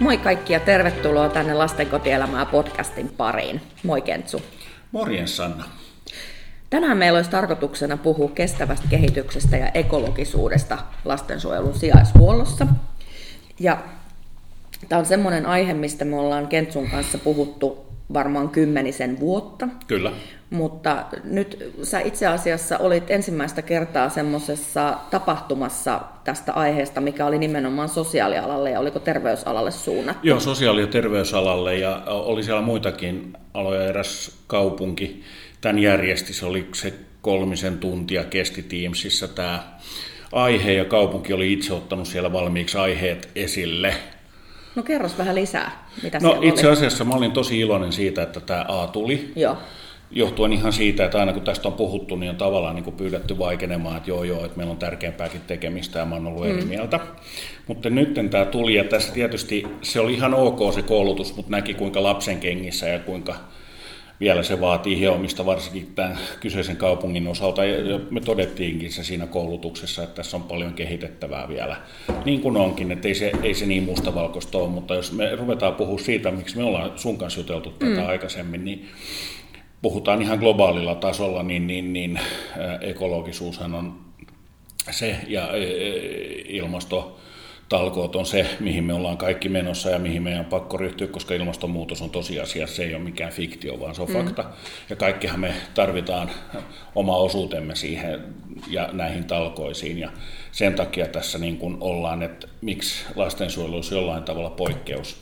Moi 0.00 0.18
kaikki 0.18 0.52
ja 0.52 0.60
tervetuloa 0.60 1.28
tänne 1.28 1.54
Lasten 1.54 1.86
kotielämää 1.86 2.46
podcastin 2.46 3.08
pariin. 3.08 3.60
Moi 3.82 4.02
Kentsu. 4.02 4.42
Morjens 4.92 5.36
Sanna. 5.36 5.64
Tänään 6.70 6.98
meillä 6.98 7.16
olisi 7.16 7.30
tarkoituksena 7.30 7.96
puhua 7.96 8.30
kestävästä 8.34 8.86
kehityksestä 8.90 9.56
ja 9.56 9.68
ekologisuudesta 9.74 10.78
lastensuojelun 11.04 11.74
sijaishuollossa. 11.74 12.66
Ja 13.60 13.78
tämä 14.88 14.98
on 14.98 15.06
semmoinen 15.06 15.46
aihe, 15.46 15.74
mistä 15.74 16.04
me 16.04 16.16
ollaan 16.16 16.48
Kentsun 16.48 16.90
kanssa 16.90 17.18
puhuttu 17.18 17.86
varmaan 18.12 18.48
kymmenisen 18.48 19.20
vuotta. 19.20 19.68
Kyllä. 19.86 20.12
Mutta 20.50 21.04
nyt 21.24 21.72
sä 21.82 22.00
itse 22.00 22.26
asiassa 22.26 22.78
olit 22.78 23.10
ensimmäistä 23.10 23.62
kertaa 23.62 24.08
semmoisessa 24.08 24.98
tapahtumassa 25.10 26.00
tästä 26.24 26.52
aiheesta, 26.52 27.00
mikä 27.00 27.26
oli 27.26 27.38
nimenomaan 27.38 27.88
sosiaalialalle 27.88 28.70
ja 28.70 28.80
oliko 28.80 28.98
terveysalalle 28.98 29.70
suunnattu? 29.70 30.26
Joo, 30.26 30.40
sosiaali- 30.40 30.80
ja 30.80 30.86
terveysalalle 30.86 31.76
ja 31.76 32.02
oli 32.06 32.42
siellä 32.42 32.62
muitakin 32.62 33.36
aloja. 33.54 33.84
Eräs 33.84 34.38
kaupunki 34.46 35.22
tämän 35.60 35.78
järjesti, 35.78 36.32
se 36.32 36.46
oli 36.46 36.68
se 36.74 36.94
kolmisen 37.22 37.78
tuntia 37.78 38.24
kesti 38.24 38.62
Teamsissa 38.62 39.28
tämä 39.28 39.78
aihe 40.32 40.72
ja 40.72 40.84
kaupunki 40.84 41.32
oli 41.32 41.52
itse 41.52 41.74
ottanut 41.74 42.08
siellä 42.08 42.32
valmiiksi 42.32 42.78
aiheet 42.78 43.28
esille. 43.34 43.94
No 44.74 44.82
kerros 44.82 45.18
vähän 45.18 45.34
lisää, 45.34 45.87
mitä 46.02 46.18
No 46.22 46.38
itse 46.42 46.66
oli. 46.66 46.72
asiassa 46.72 47.04
mä 47.04 47.14
olin 47.14 47.32
tosi 47.32 47.60
iloinen 47.60 47.92
siitä, 47.92 48.22
että 48.22 48.40
tämä 48.40 48.64
A 48.68 48.86
tuli. 48.86 49.32
Joo. 49.36 49.56
Johtuen 50.10 50.52
ihan 50.52 50.72
siitä, 50.72 51.04
että 51.04 51.18
aina 51.18 51.32
kun 51.32 51.42
tästä 51.42 51.68
on 51.68 51.74
puhuttu, 51.74 52.16
niin 52.16 52.30
on 52.30 52.36
tavallaan 52.36 52.74
niin 52.74 52.84
kuin 52.84 52.96
pyydetty 52.96 53.38
vaikenemaan, 53.38 53.96
että 53.96 54.10
joo 54.10 54.24
joo, 54.24 54.44
että 54.44 54.56
meillä 54.56 54.70
on 54.70 54.76
tärkeämpääkin 54.76 55.40
tekemistä 55.46 55.98
ja 55.98 56.04
mä 56.04 56.14
oon 56.14 56.26
ollut 56.26 56.46
eri 56.46 56.64
mieltä. 56.64 57.00
Mutta 57.66 57.90
nyt 57.90 58.14
tämä 58.30 58.44
tuli 58.44 58.74
ja 58.74 58.84
tässä 58.84 59.12
tietysti 59.12 59.66
se 59.82 60.00
oli 60.00 60.14
ihan 60.14 60.34
ok 60.34 60.74
se 60.74 60.82
koulutus, 60.82 61.36
mutta 61.36 61.50
näki 61.50 61.74
kuinka 61.74 62.02
lapsen 62.02 62.40
kengissä 62.40 62.88
ja 62.88 62.98
kuinka 62.98 63.34
vielä 64.20 64.42
se 64.42 64.60
vaatii 64.60 64.98
hiomista, 64.98 65.46
varsinkin 65.46 65.92
tämän 65.94 66.18
kyseisen 66.40 66.76
kaupungin 66.76 67.28
osalta. 67.28 67.64
Ja 67.64 68.00
me 68.10 68.20
todettiinkin 68.20 68.92
se 68.92 69.04
siinä 69.04 69.26
koulutuksessa, 69.26 70.02
että 70.02 70.14
tässä 70.14 70.36
on 70.36 70.42
paljon 70.42 70.72
kehitettävää 70.72 71.48
vielä. 71.48 71.76
Niin 72.24 72.40
kuin 72.40 72.56
onkin, 72.56 72.92
että 72.92 73.08
ei 73.08 73.14
se, 73.14 73.32
ei 73.42 73.54
se 73.54 73.66
niin 73.66 73.82
mustavalkoista 73.82 74.58
ole, 74.58 74.68
mutta 74.68 74.94
jos 74.94 75.12
me 75.12 75.36
ruvetaan 75.36 75.74
puhua 75.74 75.98
siitä, 75.98 76.30
miksi 76.30 76.56
me 76.56 76.64
ollaan 76.64 76.92
sun 76.96 77.18
kanssa 77.18 77.40
juteltu 77.40 77.70
tätä 77.70 78.00
mm. 78.00 78.08
aikaisemmin, 78.08 78.64
niin 78.64 78.88
puhutaan 79.82 80.22
ihan 80.22 80.38
globaalilla 80.38 80.94
tasolla, 80.94 81.42
niin, 81.42 81.66
niin, 81.66 81.92
niin 81.92 82.20
ekologisuushan 82.80 83.74
on 83.74 83.94
se 84.90 85.16
ja 85.26 85.42
äh, 85.42 85.50
ilmastotalkoot 87.72 88.16
on 88.16 88.26
se, 88.26 88.46
mihin 88.60 88.84
me 88.84 88.92
ollaan 88.92 89.16
kaikki 89.16 89.48
menossa 89.48 89.90
ja 89.90 89.98
mihin 89.98 90.22
meidän 90.22 90.40
on 90.40 90.46
pakko 90.46 90.76
ryhtyä, 90.76 91.06
koska 91.06 91.34
ilmastonmuutos 91.34 92.02
on 92.02 92.10
tosiasia, 92.10 92.66
se 92.66 92.84
ei 92.84 92.94
ole 92.94 93.02
mikään 93.02 93.32
fiktio, 93.32 93.80
vaan 93.80 93.94
se 93.94 94.02
on 94.02 94.08
mm. 94.08 94.14
fakta. 94.14 94.44
Ja 94.90 94.96
kaikkihan 94.96 95.40
me 95.40 95.54
tarvitaan 95.74 96.30
oma 96.94 97.16
osuutemme 97.16 97.74
siihen 97.74 98.20
ja 98.70 98.88
näihin 98.92 99.24
talkoisiin. 99.24 99.98
Ja 99.98 100.10
sen 100.52 100.74
takia 100.74 101.06
tässä 101.06 101.38
niin 101.38 101.56
kuin 101.56 101.76
ollaan, 101.80 102.22
että 102.22 102.48
miksi 102.60 103.04
lastensuojelu 103.16 103.74
olisi 103.74 103.94
jollain 103.94 104.22
tavalla 104.22 104.50
poikkeus 104.50 105.16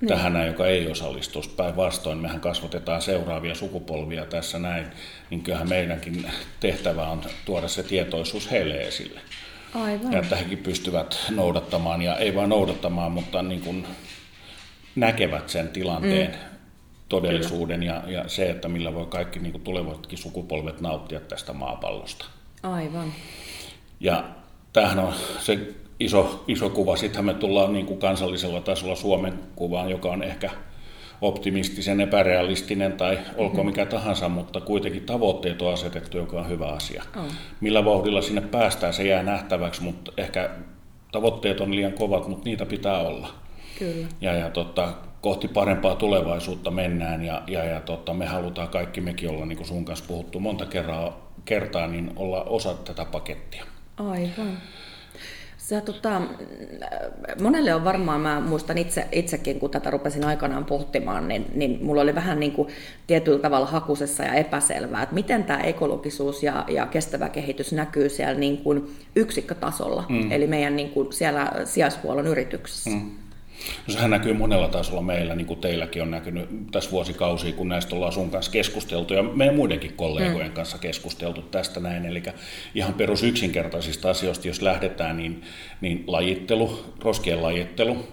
niin. 0.00 0.08
tähän 0.08 0.32
näin, 0.32 0.46
joka 0.46 0.66
ei 0.66 0.90
osallistu. 0.90 1.42
Päinvastoin 1.56 2.18
mehän 2.18 2.40
kasvatetaan 2.40 3.02
seuraavia 3.02 3.54
sukupolvia 3.54 4.24
tässä 4.24 4.58
näin, 4.58 4.86
niin 5.30 5.42
kyllähän 5.42 5.68
meidänkin 5.68 6.30
tehtävä 6.60 7.08
on 7.08 7.22
tuoda 7.44 7.68
se 7.68 7.82
tietoisuus 7.82 8.50
heille 8.50 8.74
esille. 8.74 9.20
Aivan. 9.74 10.12
Ja 10.12 10.18
että 10.18 10.36
hekin 10.36 10.58
pystyvät 10.58 11.18
noudattamaan, 11.30 12.02
ja 12.02 12.16
ei 12.16 12.34
vain 12.34 12.50
noudattamaan, 12.50 13.12
mutta 13.12 13.42
niin 13.42 13.60
kuin 13.60 13.86
näkevät 14.96 15.48
sen 15.48 15.68
tilanteen, 15.68 16.30
mm. 16.30 16.36
todellisuuden 17.08 17.82
ja, 17.82 18.02
ja 18.06 18.28
se, 18.28 18.50
että 18.50 18.68
millä 18.68 18.94
voi 18.94 19.06
kaikki 19.06 19.38
niin 19.38 19.52
kuin 19.52 19.64
tulevatkin 19.64 20.18
sukupolvet 20.18 20.80
nauttia 20.80 21.20
tästä 21.20 21.52
maapallosta. 21.52 22.24
Aivan. 22.62 23.12
Ja 24.00 24.24
tämähän 24.72 24.98
on 24.98 25.14
se 25.38 25.58
iso, 26.00 26.44
iso 26.48 26.70
kuva. 26.70 26.96
Sittenhän 26.96 27.24
me 27.24 27.34
tullaan 27.34 27.72
niin 27.72 27.86
kuin 27.86 28.00
kansallisella 28.00 28.60
tasolla 28.60 28.96
Suomen 28.96 29.38
kuvaan, 29.56 29.90
joka 29.90 30.08
on 30.08 30.22
ehkä 30.22 30.50
optimistisen, 31.20 32.00
epärealistinen 32.00 32.92
tai 32.92 33.18
olkoon 33.36 33.66
mikä 33.66 33.86
tahansa, 33.86 34.28
mutta 34.28 34.60
kuitenkin 34.60 35.06
tavoitteet 35.06 35.62
on 35.62 35.72
asetettu, 35.72 36.16
joka 36.18 36.40
on 36.40 36.48
hyvä 36.48 36.66
asia. 36.66 37.02
On. 37.16 37.30
Millä 37.60 37.84
vauhdilla 37.84 38.22
sinne 38.22 38.40
päästään, 38.40 38.94
se 38.94 39.08
jää 39.08 39.22
nähtäväksi, 39.22 39.82
mutta 39.82 40.12
ehkä 40.16 40.50
tavoitteet 41.12 41.60
on 41.60 41.76
liian 41.76 41.92
kovat, 41.92 42.28
mutta 42.28 42.44
niitä 42.44 42.66
pitää 42.66 42.98
olla. 42.98 43.28
Kyllä. 43.78 44.06
Ja, 44.20 44.34
ja 44.34 44.50
tota, 44.50 44.94
kohti 45.20 45.48
parempaa 45.48 45.94
tulevaisuutta 45.94 46.70
mennään 46.70 47.24
ja, 47.24 47.42
ja, 47.46 47.64
ja 47.64 47.80
tota, 47.80 48.14
me 48.14 48.26
halutaan 48.26 48.68
kaikki 48.68 49.00
mekin 49.00 49.30
olla, 49.30 49.46
niin 49.46 49.56
kuin 49.56 49.66
sun 49.66 49.84
kanssa 49.84 50.04
puhuttu 50.08 50.40
monta 50.40 50.66
kertaa, 50.66 51.32
kertaa, 51.44 51.86
niin 51.86 52.12
olla 52.16 52.42
osa 52.42 52.74
tätä 52.74 53.04
pakettia. 53.04 53.64
Aivan. 53.96 54.58
Sä, 55.68 55.80
tota, 55.80 56.20
monelle 57.42 57.74
on 57.74 57.84
varmaan, 57.84 58.20
mä 58.20 58.40
muistan 58.40 58.78
itse, 58.78 59.08
itsekin, 59.12 59.60
kun 59.60 59.70
tätä 59.70 59.90
rupesin 59.90 60.24
aikanaan 60.24 60.64
pohtimaan, 60.64 61.28
niin, 61.28 61.46
niin 61.54 61.78
mulla 61.82 62.02
oli 62.02 62.14
vähän 62.14 62.40
niin 62.40 62.52
kuin 62.52 62.68
tietyllä 63.06 63.38
tavalla 63.38 63.66
hakusessa 63.66 64.22
ja 64.22 64.34
epäselvää, 64.34 65.02
että 65.02 65.14
miten 65.14 65.44
tämä 65.44 65.60
ekologisuus 65.60 66.42
ja, 66.42 66.64
ja 66.68 66.86
kestävä 66.86 67.28
kehitys 67.28 67.72
näkyy 67.72 68.08
siellä 68.08 68.34
niin 68.34 68.58
kuin 68.58 68.96
yksikkötasolla, 69.16 70.04
mm. 70.08 70.32
eli 70.32 70.46
meidän 70.46 70.76
niin 70.76 70.90
kuin 70.90 71.12
siellä 71.12 71.52
sijaishuollon 71.64 72.26
yrityksessä. 72.26 72.90
Mm. 72.90 73.10
No 73.86 73.94
sehän 73.94 74.10
näkyy 74.10 74.32
monella 74.32 74.68
tasolla 74.68 75.02
meillä, 75.02 75.34
niin 75.34 75.46
kuin 75.46 75.60
teilläkin 75.60 76.02
on 76.02 76.10
näkynyt 76.10 76.48
tässä 76.70 76.90
vuosikausia, 76.90 77.52
kun 77.52 77.68
näistä 77.68 77.96
ollaan 77.96 78.12
sun 78.12 78.30
kanssa 78.30 78.52
keskusteltu 78.52 79.14
ja 79.14 79.22
meidän 79.22 79.56
muidenkin 79.56 79.92
kollegojen 79.92 80.48
mm. 80.48 80.54
kanssa 80.54 80.78
keskusteltu 80.78 81.42
tästä 81.42 81.80
näin. 81.80 82.06
Eli 82.06 82.22
ihan 82.74 82.94
perus 82.94 83.22
yksinkertaisista 83.22 84.10
asioista, 84.10 84.48
jos 84.48 84.62
lähdetään, 84.62 85.16
niin, 85.16 85.42
niin 85.80 86.04
lajittelu, 86.06 86.94
roskien 87.00 87.42
lajittelu, 87.42 88.06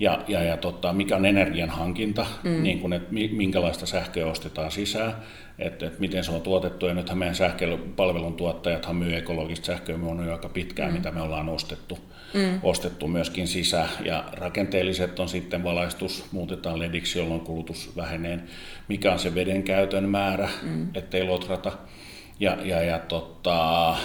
ja, 0.00 0.24
ja, 0.28 0.42
ja 0.42 0.56
tota, 0.56 0.92
mikä 0.92 1.16
on 1.16 1.26
energian 1.26 1.70
hankinta, 1.70 2.26
mm. 2.42 2.62
niin 2.62 2.80
kun, 2.80 2.92
että 2.92 3.12
minkälaista 3.32 3.86
sähköä 3.86 4.26
ostetaan 4.26 4.70
sisään, 4.70 5.14
että, 5.58 5.86
että 5.86 6.00
miten 6.00 6.24
se 6.24 6.30
on 6.30 6.40
tuotettu. 6.40 6.86
Ja 6.86 6.94
nythän 6.94 7.18
meidän 7.18 7.34
sähköpalvelun 7.34 8.34
tuottajathan 8.34 8.96
myy 8.96 9.16
ekologista 9.16 9.66
sähköä 9.66 9.98
on 10.02 10.26
jo 10.26 10.32
aika 10.32 10.48
pitkään, 10.48 10.90
mm. 10.90 10.96
mitä 10.96 11.10
me 11.10 11.22
ollaan 11.22 11.48
ostettu, 11.48 11.98
mm. 12.34 12.60
ostettu 12.62 13.08
myöskin 13.08 13.48
sisään. 13.48 13.88
Ja 14.04 14.24
rakenteelliset 14.32 15.20
on 15.20 15.28
sitten 15.28 15.64
valaistus, 15.64 16.24
muutetaan 16.32 16.78
lediksi, 16.78 17.18
jolloin 17.18 17.40
kulutus 17.40 17.96
vähenee. 17.96 18.40
Mikä 18.88 19.12
on 19.12 19.18
se 19.18 19.34
veden 19.34 19.62
käytön 19.62 20.08
määrä, 20.08 20.48
mm. 20.62 20.88
ettei 20.94 21.24
lotrata. 21.24 21.72
Ja, 22.40 22.56
ja, 22.64 22.82
ja 22.82 22.98
tota, 22.98 23.96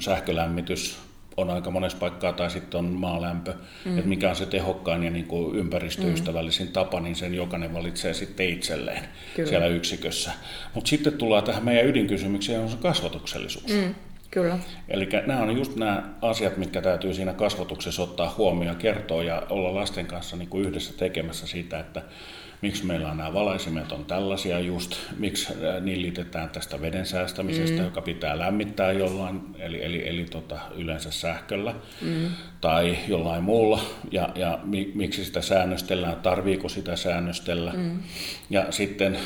sähkölämmitys, 0.00 0.98
on 1.36 1.50
aika 1.50 1.70
monessa 1.70 1.98
paikkaa, 1.98 2.32
tai 2.32 2.50
sitten 2.50 2.78
on 2.78 2.84
maalämpö, 2.84 3.54
mm. 3.84 3.98
että 3.98 4.08
mikä 4.08 4.30
on 4.30 4.36
se 4.36 4.46
tehokkain 4.46 5.02
ja 5.02 5.10
niin 5.10 5.26
kuin 5.26 5.56
ympäristöystävällisin 5.56 6.66
mm. 6.66 6.72
tapa, 6.72 7.00
niin 7.00 7.16
sen 7.16 7.34
jokainen 7.34 7.74
valitsee 7.74 8.14
sitten 8.14 8.48
itselleen 8.48 9.04
Kyllä. 9.36 9.48
siellä 9.48 9.66
yksikössä. 9.66 10.30
Mutta 10.74 10.88
sitten 10.88 11.12
tullaan 11.12 11.44
tähän 11.44 11.64
meidän 11.64 11.86
ydinkysymykseen, 11.86 12.60
on 12.60 12.68
se 12.68 12.76
kasvatuksellisuus. 12.76 13.72
Mm. 13.72 13.94
Kyllä. 14.30 14.58
Eli 14.88 15.08
nämä 15.26 15.42
on 15.42 15.56
just 15.56 15.76
nämä 15.76 16.02
asiat, 16.22 16.56
mitkä 16.56 16.82
täytyy 16.82 17.14
siinä 17.14 17.32
kasvatuksessa 17.32 18.02
ottaa 18.02 18.34
huomioon, 18.38 18.76
kertoa 18.76 19.22
ja 19.22 19.42
olla 19.50 19.74
lasten 19.74 20.06
kanssa 20.06 20.36
niin 20.36 20.48
kuin 20.48 20.64
yhdessä 20.64 20.92
tekemässä 20.96 21.46
sitä, 21.46 21.80
että 21.80 22.02
miksi 22.62 22.86
meillä 22.86 23.10
on 23.10 23.16
nämä 23.16 23.34
valaisimet 23.34 23.92
on 23.92 24.04
tällaisia 24.04 24.60
just, 24.60 24.96
miksi 25.18 25.52
nillitetään 25.80 26.50
tästä 26.50 26.80
veden 26.80 27.06
säästämisestä, 27.06 27.78
mm. 27.78 27.84
joka 27.84 28.02
pitää 28.02 28.38
lämmittää 28.38 28.92
jollain, 28.92 29.40
eli, 29.58 29.84
eli, 29.84 30.08
eli 30.08 30.24
tota, 30.24 30.58
yleensä 30.76 31.10
sähköllä 31.10 31.74
mm. 32.02 32.30
tai 32.60 32.98
jollain 33.08 33.44
muulla, 33.44 33.80
ja, 34.10 34.28
ja 34.34 34.58
mi, 34.64 34.92
miksi 34.94 35.24
sitä 35.24 35.40
säännöstellään, 35.40 36.16
tarviiko 36.16 36.68
sitä 36.68 36.96
säännöstellä. 36.96 37.72
Mm. 37.72 37.98
Ja 38.50 38.66
sitten 38.70 39.18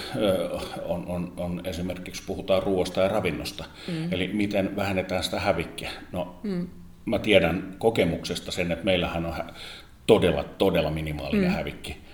on, 0.84 1.06
on, 1.06 1.32
on 1.36 1.60
esimerkiksi 1.64 2.22
puhutaan 2.26 2.62
ruoasta 2.62 3.00
ja 3.00 3.08
ravinnosta, 3.08 3.64
mm. 3.88 4.12
eli 4.12 4.28
miten 4.28 4.76
vähennetään 4.76 5.24
sitä 5.24 5.40
hävikkiä. 5.40 5.90
No, 6.12 6.40
mm. 6.42 6.68
mä 7.04 7.18
tiedän 7.18 7.74
kokemuksesta 7.78 8.52
sen, 8.52 8.72
että 8.72 8.84
meillähän 8.84 9.26
on 9.26 9.34
todella, 10.06 10.44
todella 10.44 10.90
minimaalinen 10.90 11.50
mm. 11.50 11.56
hävikki 11.56 12.05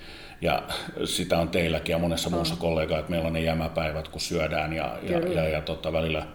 ja 0.43 0.63
sitä 1.05 1.39
on 1.39 1.49
teilläkin 1.49 1.93
ja 1.93 1.99
monessa 1.99 2.29
on. 2.29 2.35
muussa 2.35 2.57
kollegaa, 2.57 2.99
että 2.99 3.11
meillä 3.11 3.27
on 3.27 3.33
ne 3.33 3.41
jämäpäivät, 3.41 4.09
kun 4.09 4.21
syödään 4.21 4.73
ja, 4.73 4.99
ja, 5.03 5.19
ja, 5.19 5.49
ja 5.49 5.61
tota, 5.61 5.93
välillä 5.93 6.27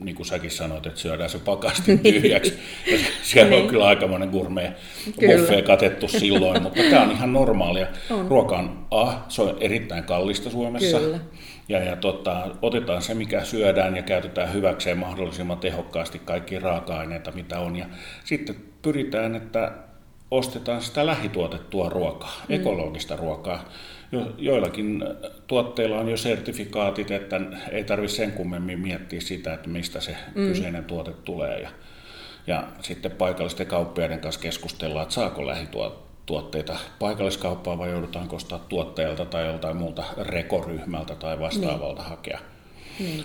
niin 0.00 0.16
kuin 0.16 0.26
säkin 0.26 0.50
sanoit, 0.50 0.86
että 0.86 1.00
syödään 1.00 1.30
se 1.30 1.38
pakasti 1.38 1.98
tyhjäksi. 2.12 2.58
Ja 2.92 2.98
siellä 3.22 3.50
niin. 3.50 3.62
on 3.62 3.68
kyllä 3.68 3.86
aikamoinen 3.86 4.28
gourmet 4.28 4.70
buffet 5.06 5.66
katettu 5.66 6.08
silloin, 6.08 6.62
mutta 6.62 6.82
tämä 6.90 7.02
on 7.02 7.10
ihan 7.10 7.32
normaalia. 7.32 7.86
On. 8.10 8.28
Ruoka 8.28 8.56
on, 8.56 8.86
ah, 8.90 9.16
se 9.28 9.42
on 9.42 9.56
erittäin 9.60 10.04
kallista 10.04 10.50
Suomessa. 10.50 10.98
Kyllä. 10.98 11.18
Ja, 11.68 11.78
ja 11.78 11.96
tota, 11.96 12.46
otetaan 12.62 13.02
se, 13.02 13.14
mikä 13.14 13.44
syödään 13.44 13.96
ja 13.96 14.02
käytetään 14.02 14.52
hyväkseen 14.52 14.98
mahdollisimman 14.98 15.58
tehokkaasti 15.58 16.18
kaikki 16.18 16.58
raaka-aineita, 16.58 17.32
mitä 17.32 17.58
on. 17.58 17.76
Ja 17.76 17.86
sitten 18.24 18.56
pyritään, 18.82 19.34
että 19.34 19.72
ostetaan 20.36 20.82
sitä 20.82 21.06
lähituotettua 21.06 21.88
ruokaa, 21.88 22.42
mm. 22.48 22.54
ekologista 22.54 23.16
ruokaa. 23.16 23.68
Jo, 24.12 24.32
joillakin 24.38 25.04
tuotteilla 25.46 25.98
on 25.98 26.08
jo 26.08 26.16
sertifikaatit, 26.16 27.10
että 27.10 27.40
ei 27.70 27.84
tarvitse 27.84 28.16
sen 28.16 28.32
kummemmin 28.32 28.80
miettiä 28.80 29.20
sitä, 29.20 29.54
että 29.54 29.68
mistä 29.68 30.00
se 30.00 30.16
mm. 30.34 30.48
kyseinen 30.48 30.84
tuote 30.84 31.12
tulee. 31.12 31.60
Ja, 31.60 31.70
ja 32.46 32.68
sitten 32.82 33.10
paikallisten 33.10 33.66
kauppiaiden 33.66 34.20
kanssa 34.20 34.40
keskustellaan, 34.40 35.02
että 35.02 35.14
saako 35.14 35.46
lähituotteita 35.46 36.76
paikalliskauppaa 36.98 37.78
vai 37.78 37.90
joudutaan 37.90 38.28
ostaa 38.32 38.58
tuottajalta 38.58 39.24
tai 39.24 39.46
joltain 39.46 39.76
muulta 39.76 40.04
rekoryhmältä 40.18 41.14
tai 41.14 41.40
vastaavalta 41.40 42.02
niin. 42.02 42.10
hakea, 42.10 42.38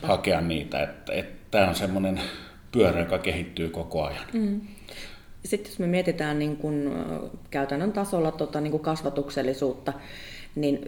hakea 0.03 0.41
niitä. 0.41 0.83
Että, 0.83 1.13
että 1.13 1.39
tämä 1.51 1.67
on 1.67 1.75
semmoinen 1.75 2.21
pyörä, 2.71 2.99
joka 2.99 3.17
kehittyy 3.17 3.69
koko 3.69 4.05
ajan. 4.05 4.25
Mm. 4.33 4.61
Sitten 5.45 5.71
jos 5.71 5.79
me 5.79 5.87
mietitään 5.87 6.39
niin 6.39 6.57
kuin 6.57 6.91
käytännön 7.49 7.91
tasolla 7.91 8.31
tota, 8.31 8.61
niin 8.61 8.71
kuin 8.71 8.83
kasvatuksellisuutta, 8.83 9.93
niin 10.55 10.79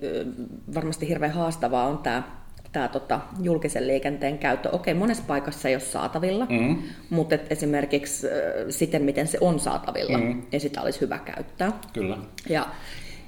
varmasti 0.75 1.07
hirveän 1.07 1.31
haastavaa 1.31 1.88
on 1.88 1.98
tämä 1.98 2.42
tämä 2.71 2.88
tota, 2.88 3.19
julkisen 3.42 3.88
liikenteen 3.88 4.38
käyttö. 4.38 4.69
Okei, 4.71 4.94
monessa 4.94 5.24
paikassa 5.27 5.69
ei 5.69 5.75
ole 5.75 5.81
saatavilla, 5.81 6.48
mm. 6.50 6.77
mutta 7.09 7.36
et 7.36 7.51
esimerkiksi 7.51 8.27
äh, 8.27 8.33
siten, 8.69 9.03
miten 9.03 9.27
se 9.27 9.38
on 9.42 9.59
saatavilla, 9.59 10.18
mm. 10.18 10.42
niin 10.51 10.62
sitä 10.62 10.81
olisi 10.81 11.01
hyvä 11.01 11.19
käyttää. 11.19 11.71
Kyllä. 11.94 12.18
Ja, 12.50 12.68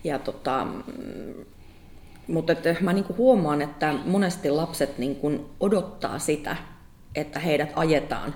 ja 0.03 0.19
tota, 0.19 0.67
mutta 2.27 2.53
et 2.53 2.81
mä 2.81 2.93
niinku 2.93 3.15
huomaan, 3.17 3.61
että 3.61 3.93
monesti 4.05 4.49
lapset 4.49 4.97
niinku 4.97 5.49
odottaa 5.59 6.19
sitä, 6.19 6.55
että 7.15 7.39
heidät 7.39 7.71
ajetaan 7.75 8.35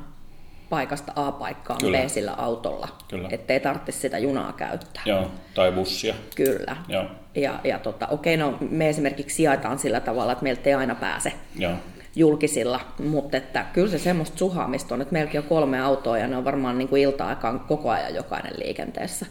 paikasta 0.70 1.12
A 1.16 1.32
paikkaan 1.32 1.80
Kyllä. 1.80 1.98
B 1.98 2.08
sillä 2.08 2.34
autolla, 2.34 2.88
Kyllä. 3.08 3.30
ettei 3.32 3.60
tarvitse 3.60 3.92
sitä 3.92 4.18
junaa 4.18 4.54
käyttää. 4.54 5.02
Joo, 5.06 5.32
tai 5.54 5.72
bussia. 5.72 6.16
Kyllä. 6.36 6.78
Joo. 6.88 7.06
Ja, 7.36 7.60
ja 7.64 7.80
tota, 7.80 8.08
okei, 8.08 8.38
no 8.38 8.58
me 8.70 8.90
esimerkiksi 8.90 9.36
sijaitaan 9.36 9.80
sillä 9.80 10.00
tavalla, 10.00 10.32
että 10.32 10.44
meiltä 10.44 10.70
ei 10.70 10.74
aina 10.74 10.96
pääse 10.96 11.34
Joo. 11.60 11.74
Julkisilla, 12.18 12.80
mutta 13.04 13.38
että 13.38 13.66
kyllä 13.74 13.90
se 13.90 14.00
semmoista 14.00 14.38
suhaamista 14.38 14.96
on, 14.96 15.02
että 15.02 15.14
meilläkin 15.14 15.40
on 15.40 15.48
kolme 15.48 15.80
autoa 15.80 16.18
ja 16.18 16.28
ne 16.28 16.38
on 16.38 16.46
varmaan 16.46 16.78
niin 16.78 16.88
kuin 16.88 17.02
ilta-aikaan 17.02 17.60
koko 17.60 17.90
ajan 17.90 18.16
jokainen 18.16 18.54
liikenteessä. 18.64 19.26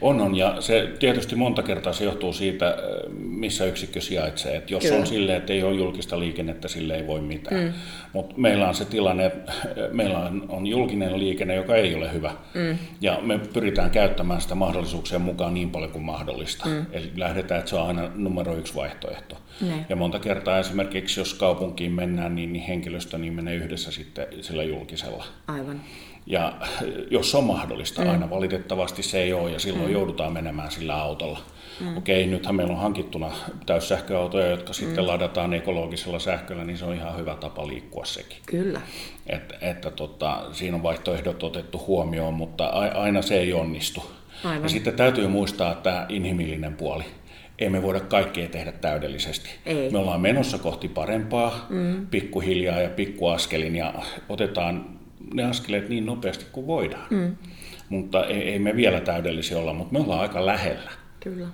On, 0.00 0.20
on, 0.20 0.36
ja 0.36 0.56
se 0.60 0.88
tietysti 0.98 1.36
monta 1.36 1.62
kertaa 1.62 1.92
se 1.92 2.04
johtuu 2.04 2.32
siitä, 2.32 2.76
missä 3.18 3.64
yksikkö 3.64 4.00
sijaitsee. 4.00 4.56
Et 4.56 4.70
jos 4.70 4.82
Kyllä. 4.82 4.96
on 4.96 5.06
silleen, 5.06 5.38
että 5.38 5.52
ei 5.52 5.62
ole 5.62 5.74
julkista 5.74 6.18
liikennettä, 6.20 6.68
sille 6.68 6.96
ei 6.96 7.06
voi 7.06 7.20
mitään. 7.20 7.62
Mm. 7.62 7.72
Mutta 8.12 8.34
meillä 8.36 8.68
on 8.68 8.74
se 8.74 8.84
tilanne, 8.84 9.26
että 9.26 9.52
meillä 9.92 10.32
on 10.48 10.66
julkinen 10.66 11.18
liikenne, 11.18 11.54
joka 11.54 11.76
ei 11.76 11.94
ole 11.94 12.12
hyvä. 12.12 12.32
Mm. 12.54 12.78
Ja 13.00 13.18
me 13.22 13.38
pyritään 13.38 13.90
käyttämään 13.90 14.40
sitä 14.40 14.54
mahdollisuuksien 14.54 15.20
mukaan 15.20 15.54
niin 15.54 15.70
paljon 15.70 15.92
kuin 15.92 16.04
mahdollista. 16.04 16.68
Mm. 16.68 16.86
Eli 16.92 17.12
lähdetään, 17.16 17.58
että 17.58 17.70
se 17.70 17.76
on 17.76 17.86
aina 17.86 18.10
numero 18.14 18.56
yksi 18.56 18.74
vaihtoehto. 18.74 19.36
Ne. 19.60 19.86
Ja 19.88 19.96
monta 19.96 20.18
kertaa 20.18 20.58
esimerkiksi, 20.58 21.20
jos 21.20 21.34
kaupunkiin 21.34 21.92
mennään, 21.92 22.15
niin, 22.16 22.52
niin 22.52 22.64
henkilöstö 22.64 23.18
niin 23.18 23.32
menee 23.32 23.54
yhdessä 23.54 23.90
sitten 23.90 24.26
sillä 24.40 24.62
julkisella. 24.62 25.24
Aivan. 25.46 25.80
Ja 26.26 26.52
jos 27.10 27.34
on 27.34 27.44
mahdollista, 27.44 28.02
mm. 28.02 28.10
aina 28.10 28.30
valitettavasti 28.30 29.02
se 29.02 29.22
ei 29.22 29.32
ole 29.32 29.50
ja 29.50 29.58
silloin 29.58 29.86
mm. 29.86 29.92
joudutaan 29.92 30.32
menemään 30.32 30.70
sillä 30.70 30.96
autolla. 30.96 31.38
Mm. 31.80 31.96
Okei, 31.96 32.26
nythän 32.26 32.54
meillä 32.54 32.72
on 32.72 32.80
hankittuna 32.80 33.32
täyssähköautoja, 33.66 34.46
jotka 34.46 34.70
mm. 34.70 34.74
sitten 34.74 35.06
ladataan 35.06 35.54
ekologisella 35.54 36.18
sähköllä, 36.18 36.64
niin 36.64 36.78
se 36.78 36.84
on 36.84 36.94
ihan 36.94 37.18
hyvä 37.18 37.34
tapa 37.34 37.66
liikkua 37.66 38.04
sekin. 38.04 38.38
Kyllä. 38.46 38.80
Et, 39.26 39.54
että 39.60 39.90
tota, 39.90 40.44
siinä 40.52 40.76
on 40.76 40.82
vaihtoehdot 40.82 41.42
otettu 41.42 41.84
huomioon, 41.86 42.34
mutta 42.34 42.66
aina 42.94 43.22
se 43.22 43.38
ei 43.38 43.52
onnistu. 43.52 44.04
Aivan. 44.44 44.62
Ja 44.62 44.68
sitten 44.68 44.94
täytyy 44.94 45.28
muistaa 45.28 45.74
tämä 45.74 46.06
inhimillinen 46.08 46.76
puoli. 46.76 47.04
Ei 47.58 47.68
me 47.68 47.82
voida 47.82 48.00
kaikkea 48.00 48.48
tehdä 48.48 48.72
täydellisesti. 48.72 49.50
Ei. 49.66 49.90
Me 49.90 49.98
ollaan 49.98 50.20
menossa 50.20 50.58
kohti 50.58 50.88
parempaa, 50.88 51.66
mm. 51.68 52.06
pikkuhiljaa 52.06 52.80
ja 52.80 52.90
pikkuaskelin, 52.90 53.76
ja 53.76 53.94
otetaan 54.28 54.98
ne 55.34 55.44
askeleet 55.44 55.88
niin 55.88 56.06
nopeasti 56.06 56.46
kuin 56.52 56.66
voidaan. 56.66 57.06
Mm. 57.10 57.36
Mutta 57.88 58.26
ei, 58.26 58.42
ei 58.42 58.58
me 58.58 58.76
vielä 58.76 59.00
täydellisiä 59.00 59.58
olla, 59.58 59.72
mutta 59.72 59.92
me 59.92 59.98
ollaan 59.98 60.20
aika 60.20 60.46
lähellä. 60.46 60.90
Kyllä. 61.20 61.46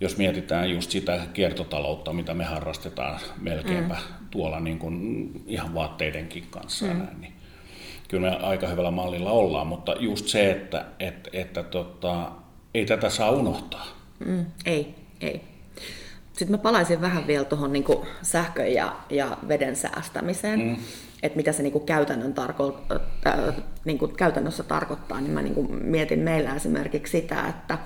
Jos 0.00 0.16
mietitään 0.16 0.70
just 0.70 0.90
sitä 0.90 1.20
kiertotaloutta, 1.32 2.12
mitä 2.12 2.34
me 2.34 2.44
harrastetaan 2.44 3.20
melkeinpä 3.40 3.94
mm. 3.94 4.26
tuolla 4.30 4.60
niin 4.60 4.78
kuin 4.78 5.30
ihan 5.46 5.74
vaatteidenkin 5.74 6.46
kanssa, 6.50 6.86
mm. 6.86 6.98
näin, 6.98 7.20
niin 7.20 7.32
kyllä 8.08 8.30
me 8.30 8.36
aika 8.36 8.66
hyvällä 8.66 8.90
mallilla 8.90 9.30
ollaan, 9.30 9.66
mutta 9.66 9.94
just 10.00 10.26
se, 10.28 10.50
että 10.50 10.84
et, 11.00 11.28
että 11.32 11.62
tota, 11.62 12.30
ei 12.74 12.86
tätä 12.86 13.10
saa 13.10 13.30
unohtaa. 13.30 13.86
Mm, 14.24 14.46
ei, 14.66 14.94
ei. 15.22 15.40
Sitten 16.32 16.50
mä 16.50 16.58
palaisin 16.58 17.00
vähän 17.00 17.26
vielä 17.26 17.44
tuohon 17.44 17.72
niin 17.72 17.84
sähkön 18.22 18.72
ja, 18.72 18.96
ja 19.10 19.36
veden 19.48 19.76
säästämiseen. 19.76 20.60
Mm 20.60 20.76
että 21.22 21.36
mitä 21.36 21.52
se 21.52 21.62
niin 21.62 21.72
kuin 21.72 21.86
käytännön 21.86 22.34
tarko, 22.34 22.80
äh, 23.26 23.54
niin 23.84 23.98
kuin 23.98 24.16
käytännössä 24.16 24.62
tarkoittaa, 24.62 25.20
niin 25.20 25.32
mä 25.32 25.42
niin 25.42 25.54
kuin 25.54 25.84
mietin 25.84 26.18
meillä 26.18 26.54
esimerkiksi 26.54 27.20
sitä, 27.20 27.48
että 27.48 27.78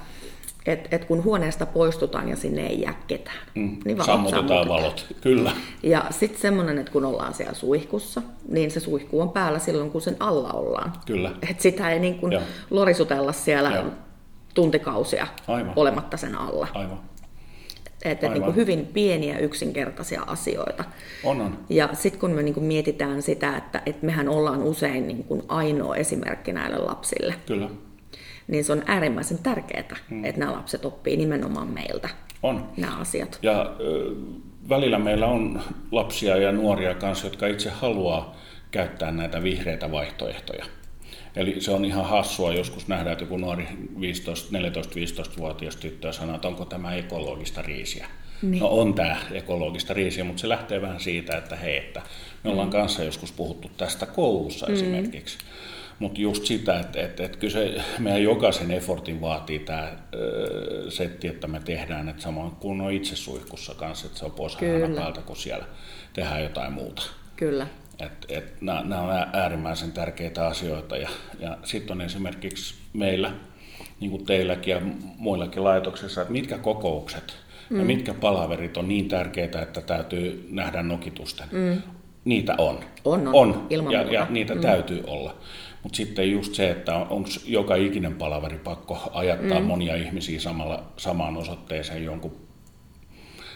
et, 0.67 0.89
et 0.91 1.05
kun 1.05 1.25
huoneesta 1.25 1.67
poistutaan 1.67 2.29
ja 2.29 2.37
sinne 2.37 2.67
ei 2.67 2.81
jää 2.81 2.95
ketään, 3.07 3.37
mm, 3.55 3.77
niin 3.85 3.99
valot 3.99 4.07
sammutetaan, 4.07 4.49
sammutetaan 4.49 4.69
valot, 4.69 5.07
kyllä. 5.21 5.53
Ja 5.83 6.05
sitten 6.11 6.41
semmoinen, 6.41 6.79
että 6.79 6.93
kun 6.93 7.05
ollaan 7.05 7.35
siellä 7.35 7.55
suihkussa, 7.55 8.23
niin 8.49 8.71
se 8.71 8.81
suihku 8.81 9.21
on 9.21 9.31
päällä 9.31 9.59
silloin, 9.59 9.91
kun 9.91 10.01
sen 10.01 10.17
alla 10.21 10.53
ollaan. 10.53 10.93
Kyllä. 11.07 11.33
Et 11.51 11.61
sitä 11.61 11.91
ei 11.91 11.99
niin 12.01 12.19
kuin 12.19 12.39
lorisutella 12.71 13.33
siellä 13.33 13.71
Joo. 13.71 13.85
tuntikausia 14.55 15.27
Aivan. 15.49 15.73
olematta 15.77 16.17
sen 16.17 16.35
alla. 16.35 16.69
Aivan. 16.75 16.99
Että 18.11 18.29
niin 18.29 18.43
kuin 18.43 18.57
hyvin 18.57 18.87
pieniä 18.87 19.39
yksinkertaisia 19.39 20.23
asioita. 20.27 20.85
On, 21.25 21.41
on. 21.41 21.59
Ja 21.69 21.89
sitten 21.93 22.21
kun 22.21 22.31
me 22.31 22.43
niin 22.43 22.55
kuin 22.55 22.67
mietitään 22.67 23.23
sitä, 23.23 23.57
että, 23.57 23.83
että 23.87 24.07
mehän 24.07 24.29
ollaan 24.29 24.63
usein 24.63 25.07
niin 25.07 25.25
kuin 25.25 25.43
ainoa 25.49 25.97
esimerkki 25.97 26.53
näille 26.53 26.79
lapsille. 26.79 27.35
Kyllä. 27.47 27.69
Niin 28.49 28.65
se 28.65 28.73
on 28.73 28.83
äärimmäisen 28.87 29.39
tärkeää, 29.39 29.97
hmm. 30.11 30.25
että 30.25 30.39
nämä 30.41 30.53
lapset 30.53 30.85
oppii 30.85 31.17
nimenomaan 31.17 31.69
meiltä 31.69 32.09
on. 32.43 32.69
nämä 32.77 32.97
asiat. 32.97 33.39
Ja 33.43 33.77
välillä 34.69 34.99
meillä 34.99 35.27
on 35.27 35.61
lapsia 35.93 36.37
ja 36.37 36.53
nuoria 36.53 36.95
kanssa, 36.95 37.27
jotka 37.27 37.47
itse 37.47 37.71
haluaa 37.71 38.37
käyttää 38.71 39.11
näitä 39.11 39.43
vihreitä 39.43 39.93
vaihtoehtoja. 39.93 40.65
Eli 41.37 41.61
se 41.61 41.71
on 41.71 41.85
ihan 41.85 42.05
hassua 42.05 42.53
joskus 42.53 42.89
nähdä, 42.89 43.13
että 43.13 43.25
joku 43.25 43.37
nuori 43.37 43.69
14-15-vuotias 43.97 45.77
tyttö 45.77 46.13
sanoo, 46.13 46.35
että 46.35 46.49
onko 46.49 46.65
tämä 46.65 46.95
ekologista 46.95 47.63
riisiä. 47.63 48.07
Niin. 48.43 48.61
No 48.61 48.69
on 48.69 48.95
tämä 48.95 49.17
ekologista 49.33 49.95
riisiä, 49.95 50.25
mutta 50.25 50.41
se 50.41 50.49
lähtee 50.49 50.83
vähän 50.83 51.01
siitä, 51.01 51.37
että 51.37 51.57
hei, 51.57 51.77
että 51.77 52.03
me 52.45 52.51
ollaan 52.51 52.69
mm. 52.69 52.73
kanssa 52.73 53.05
joskus 53.05 53.33
puhuttu 53.33 53.71
tästä 53.77 54.07
koulussa 54.07 54.67
mm. 54.67 54.75
esimerkiksi. 54.75 55.39
Mutta 55.99 56.21
just 56.21 56.47
sitä, 56.47 56.81
että, 56.81 57.03
että, 57.03 57.25
että 57.25 57.39
kyllä 57.39 57.53
se 57.53 57.75
meidän 57.99 58.23
jokaisen 58.23 58.71
effortin 58.71 59.21
vaatii 59.21 59.59
tämä 59.59 59.93
setti, 60.89 61.29
että 61.29 61.47
me 61.47 61.61
tehdään, 61.65 62.09
että 62.09 62.23
samoin 62.23 62.51
kuin 62.51 62.81
on 62.81 62.93
itse 62.93 63.17
suihkussa 63.17 63.75
kanssa, 63.75 64.07
että 64.07 64.19
se 64.19 64.25
on 64.25 64.31
pois 64.31 64.57
päältä, 64.97 65.21
kun 65.21 65.37
siellä 65.37 65.65
tehdään 66.13 66.43
jotain 66.43 66.73
muuta. 66.73 67.03
Kyllä. 67.37 67.67
Et, 67.99 68.27
et, 68.29 68.63
nämä, 68.63 68.83
nämä 68.85 69.03
on 69.03 69.27
äärimmäisen 69.33 69.93
tärkeitä 69.93 70.47
asioita 70.47 70.97
ja, 70.97 71.09
ja 71.39 71.59
sitten 71.65 71.97
on 71.97 72.01
esimerkiksi 72.01 72.75
meillä, 72.93 73.33
niin 74.01 74.11
kuin 74.11 74.27
teilläkin 74.27 74.73
ja 74.75 74.81
muillakin 75.19 75.65
laitoksissa, 75.65 76.23
että 76.23 76.33
mitkä 76.33 76.59
kokoukset 76.59 77.37
mm. 77.71 77.79
ja 77.79 77.85
mitkä 77.85 78.15
palaverit 78.15 78.77
on 78.77 78.89
niin 78.89 79.09
tärkeitä, 79.09 79.63
että 79.63 79.81
täytyy 79.81 80.49
nähdä 80.51 80.83
nokitusten. 80.83 81.49
Mm. 81.53 81.83
Niitä 82.25 82.55
on. 82.59 82.81
On, 83.05 83.29
on. 83.29 83.35
on. 83.35 83.67
Ilman 83.71 83.93
ja, 83.93 84.03
ja 84.03 84.27
niitä 84.31 84.55
mm. 84.55 84.61
täytyy 84.61 85.05
olla. 85.07 85.37
Mutta 85.83 85.97
sitten 85.97 86.31
just 86.31 86.55
se, 86.55 86.71
että 86.71 86.97
on, 86.97 87.07
onko 87.11 87.29
joka 87.45 87.75
ikinen 87.75 88.15
palaveri 88.15 88.59
pakko 88.59 89.11
ajattaa 89.13 89.61
mm. 89.61 89.67
monia 89.67 89.95
ihmisiä 89.95 90.41
samalla, 90.41 90.83
samaan 90.97 91.37
osoitteeseen 91.37 92.05
jonkun 92.05 92.37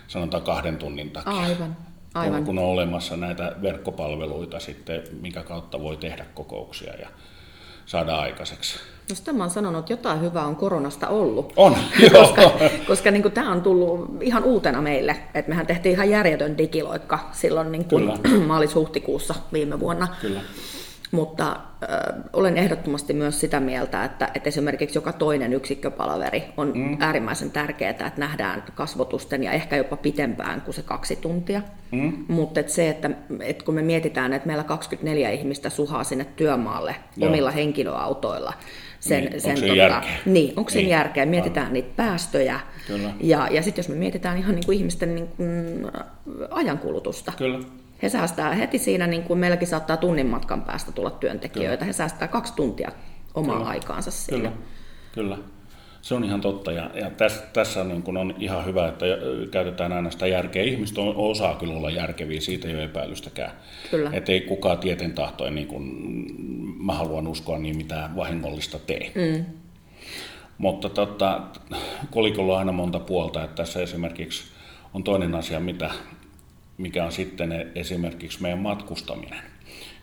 sanotaan 0.07 0.43
kahden 0.43 0.77
tunnin 0.77 1.11
takia. 1.11 1.33
Aivan. 1.33 1.77
Aivan. 2.15 2.45
kun 2.45 2.59
on 2.59 2.65
olemassa 2.65 3.17
näitä 3.17 3.53
verkkopalveluita 3.63 4.61
sitten, 4.61 5.03
minkä 5.21 5.43
kautta 5.43 5.81
voi 5.81 5.97
tehdä 5.97 6.27
kokouksia 6.35 6.93
ja 6.95 7.09
saada 7.87 8.17
aikaiseksi. 8.17 8.79
No 9.09 9.15
sitä 9.15 9.33
mä 9.33 9.43
oon 9.43 9.51
sanonut, 9.51 9.81
että 9.81 9.93
jotain 9.93 10.21
hyvää 10.21 10.47
on 10.47 10.57
koronasta 10.57 11.09
ollut. 11.09 11.53
On, 11.57 11.77
koska, 12.19 12.53
koska 12.87 13.11
niin 13.11 13.33
tämä 13.33 13.53
on 13.53 13.63
tullut 13.63 14.11
ihan 14.21 14.45
uutena 14.45 14.83
meille. 14.83 15.17
Et 15.35 15.49
mehän 15.49 15.67
tehtiin 15.67 15.93
ihan 15.93 16.11
järjetön 16.11 16.59
digiloikka 16.59 17.19
silloin 17.33 17.73
niin 17.73 17.85
kuin 17.85 18.13
maalis-huhtikuussa 18.49 19.35
viime 19.53 19.81
vuonna. 19.81 20.09
Kyllä. 20.21 20.41
Mutta 21.11 21.57
ö, 21.83 21.87
olen 22.33 22.57
ehdottomasti 22.57 23.13
myös 23.13 23.41
sitä 23.41 23.61
mieltä, 23.61 24.05
että, 24.05 24.31
että 24.35 24.49
esimerkiksi 24.49 24.99
joka 24.99 25.13
toinen 25.13 25.53
yksikköpalaveri 25.53 26.45
on 26.57 26.73
mm. 26.75 26.97
äärimmäisen 27.01 27.51
tärkeää, 27.51 27.91
että 27.91 28.13
nähdään 28.17 28.65
kasvotusten 28.75 29.45
ja 29.45 29.53
ehkä 29.53 29.77
jopa 29.77 29.97
pitempään 29.97 30.61
kuin 30.61 30.75
se 30.75 30.83
kaksi 30.83 31.17
tuntia. 31.17 31.63
Mm. 31.91 32.25
Mutta 32.29 32.61
et 32.61 32.69
se, 32.69 32.89
että 32.89 33.11
et 33.41 33.63
kun 33.63 33.75
me 33.75 33.83
mietitään, 33.83 34.33
että 34.33 34.47
meillä 34.47 34.65
24 34.65 35.31
ihmistä 35.31 35.71
suhaa 35.71 36.05
sinne 36.05 36.25
työmaalle 36.25 36.97
Joo. 37.17 37.29
omilla 37.29 37.51
henkilöautoilla, 37.51 38.53
sen, 39.01 39.25
niin, 39.25 39.41
sen, 39.41 39.51
onko 39.51 39.61
tota, 39.61 39.75
järkeä? 39.75 40.11
Niin, 40.27 40.53
onko 40.57 40.71
niin. 40.75 40.89
järkeä? 40.89 41.27
Mietitään 41.27 41.67
Aivan. 41.67 41.75
niitä 41.75 41.91
päästöjä. 41.97 42.61
Kyllä. 42.87 43.11
Ja, 43.21 43.49
ja 43.51 43.63
sitten 43.63 43.83
jos 43.83 43.89
me 43.89 43.95
mietitään 43.95 44.39
ihan 44.39 44.55
niin 44.55 44.67
kuin 44.67 44.79
ihmisten 44.79 45.15
niin 45.15 45.29
kuin 45.29 45.87
ajankulutusta. 46.51 47.33
Kyllä. 47.39 47.59
He 48.03 48.09
säästää 48.09 48.55
heti 48.55 48.79
siinä, 48.79 49.07
niin 49.07 49.23
kuin 49.23 49.39
meilläkin 49.39 49.69
saattaa 49.69 49.97
tunnin 49.97 50.27
matkan 50.27 50.63
päästä 50.63 50.93
tulla 50.93 51.11
työntekijöitä. 51.11 51.77
Kyllä. 51.77 51.87
He 51.87 51.93
säästää 51.93 52.29
kaksi 52.29 52.53
tuntia 52.57 52.93
omaa 53.35 53.57
Kyllä. 53.57 53.71
aikaansa 53.71 54.11
siinä. 54.11 54.39
Kyllä. 54.39 54.53
Kyllä. 55.13 55.39
Se 56.03 56.15
on 56.15 56.25
ihan 56.25 56.41
totta 56.41 56.73
ja, 56.73 56.91
ja 56.95 57.11
tässä, 57.11 57.43
tässä 57.53 57.85
niin 57.85 58.03
kun 58.03 58.17
on 58.17 58.35
ihan 58.39 58.67
hyvä, 58.67 58.89
että 58.89 59.07
käytetään 59.51 59.93
aina 59.93 60.11
sitä 60.11 60.27
järkeä. 60.27 60.63
Ihmiset 60.63 60.99
on, 60.99 61.17
osaa 61.17 61.55
kyllä 61.55 61.75
olla 61.75 61.91
järkeviä, 61.91 62.41
siitä 62.41 62.69
ei 62.69 62.75
ole 62.75 62.85
epäilystäkään. 62.85 63.51
Kyllä. 63.91 64.11
Että 64.13 64.33
ei 64.33 64.41
kukaan 64.41 64.79
tieten 64.79 65.13
tahtoen, 65.13 65.55
niin 65.55 65.67
kuin 65.67 65.85
mä 66.87 66.95
haluan 66.95 67.27
uskoa, 67.27 67.59
niin 67.59 67.77
mitään 67.77 68.17
vahingollista 68.17 68.79
tee. 68.79 69.13
Mm. 69.15 69.45
Mutta 70.59 70.89
tota, 70.89 71.41
kolikolla 72.11 72.53
on 72.53 72.59
aina 72.59 72.73
monta 72.73 72.99
puolta, 72.99 73.45
että 73.45 73.57
tässä 73.57 73.83
esimerkiksi 73.83 74.45
on 74.95 75.05
toinen 75.05 75.35
asia, 75.35 75.61
mitä, 75.61 75.91
mikä 76.81 77.05
on 77.05 77.13
sitten 77.13 77.71
esimerkiksi 77.75 78.43
meidän 78.43 78.59
matkustaminen. 78.59 79.43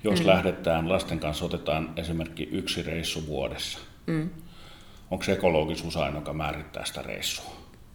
Jos 0.03 0.19
mm. 0.19 0.27
lähdetään 0.27 0.89
lasten 0.89 1.19
kanssa, 1.19 1.45
otetaan 1.45 1.93
esimerkiksi 1.95 2.49
yksi 2.51 2.83
reissu 2.83 3.27
vuodessa. 3.27 3.79
Mm 4.07 4.29
onko 5.11 5.23
se 5.23 5.31
ekologisuus 5.31 5.97
ainoa, 5.97 6.21
joka 6.21 6.33
määrittää 6.33 6.85
sitä 6.85 7.01
reissua? 7.01 7.51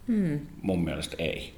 Hmm. 0.08 0.40
Mun 0.62 0.84
mielestä 0.84 1.16
ei. 1.18 1.54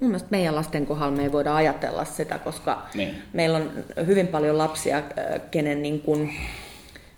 Mun 0.00 0.10
mielestä 0.10 0.28
meidän 0.30 0.54
lasten 0.54 0.86
kohdalla 0.86 1.16
me 1.16 1.22
ei 1.22 1.32
voida 1.32 1.56
ajatella 1.56 2.04
sitä, 2.04 2.38
koska 2.38 2.82
niin. 2.94 3.14
meillä 3.32 3.58
on 3.58 3.70
hyvin 4.06 4.28
paljon 4.28 4.58
lapsia, 4.58 4.96
äh, 4.96 5.04
kenen 5.50 5.82
niin 5.82 6.00
kuin 6.00 6.34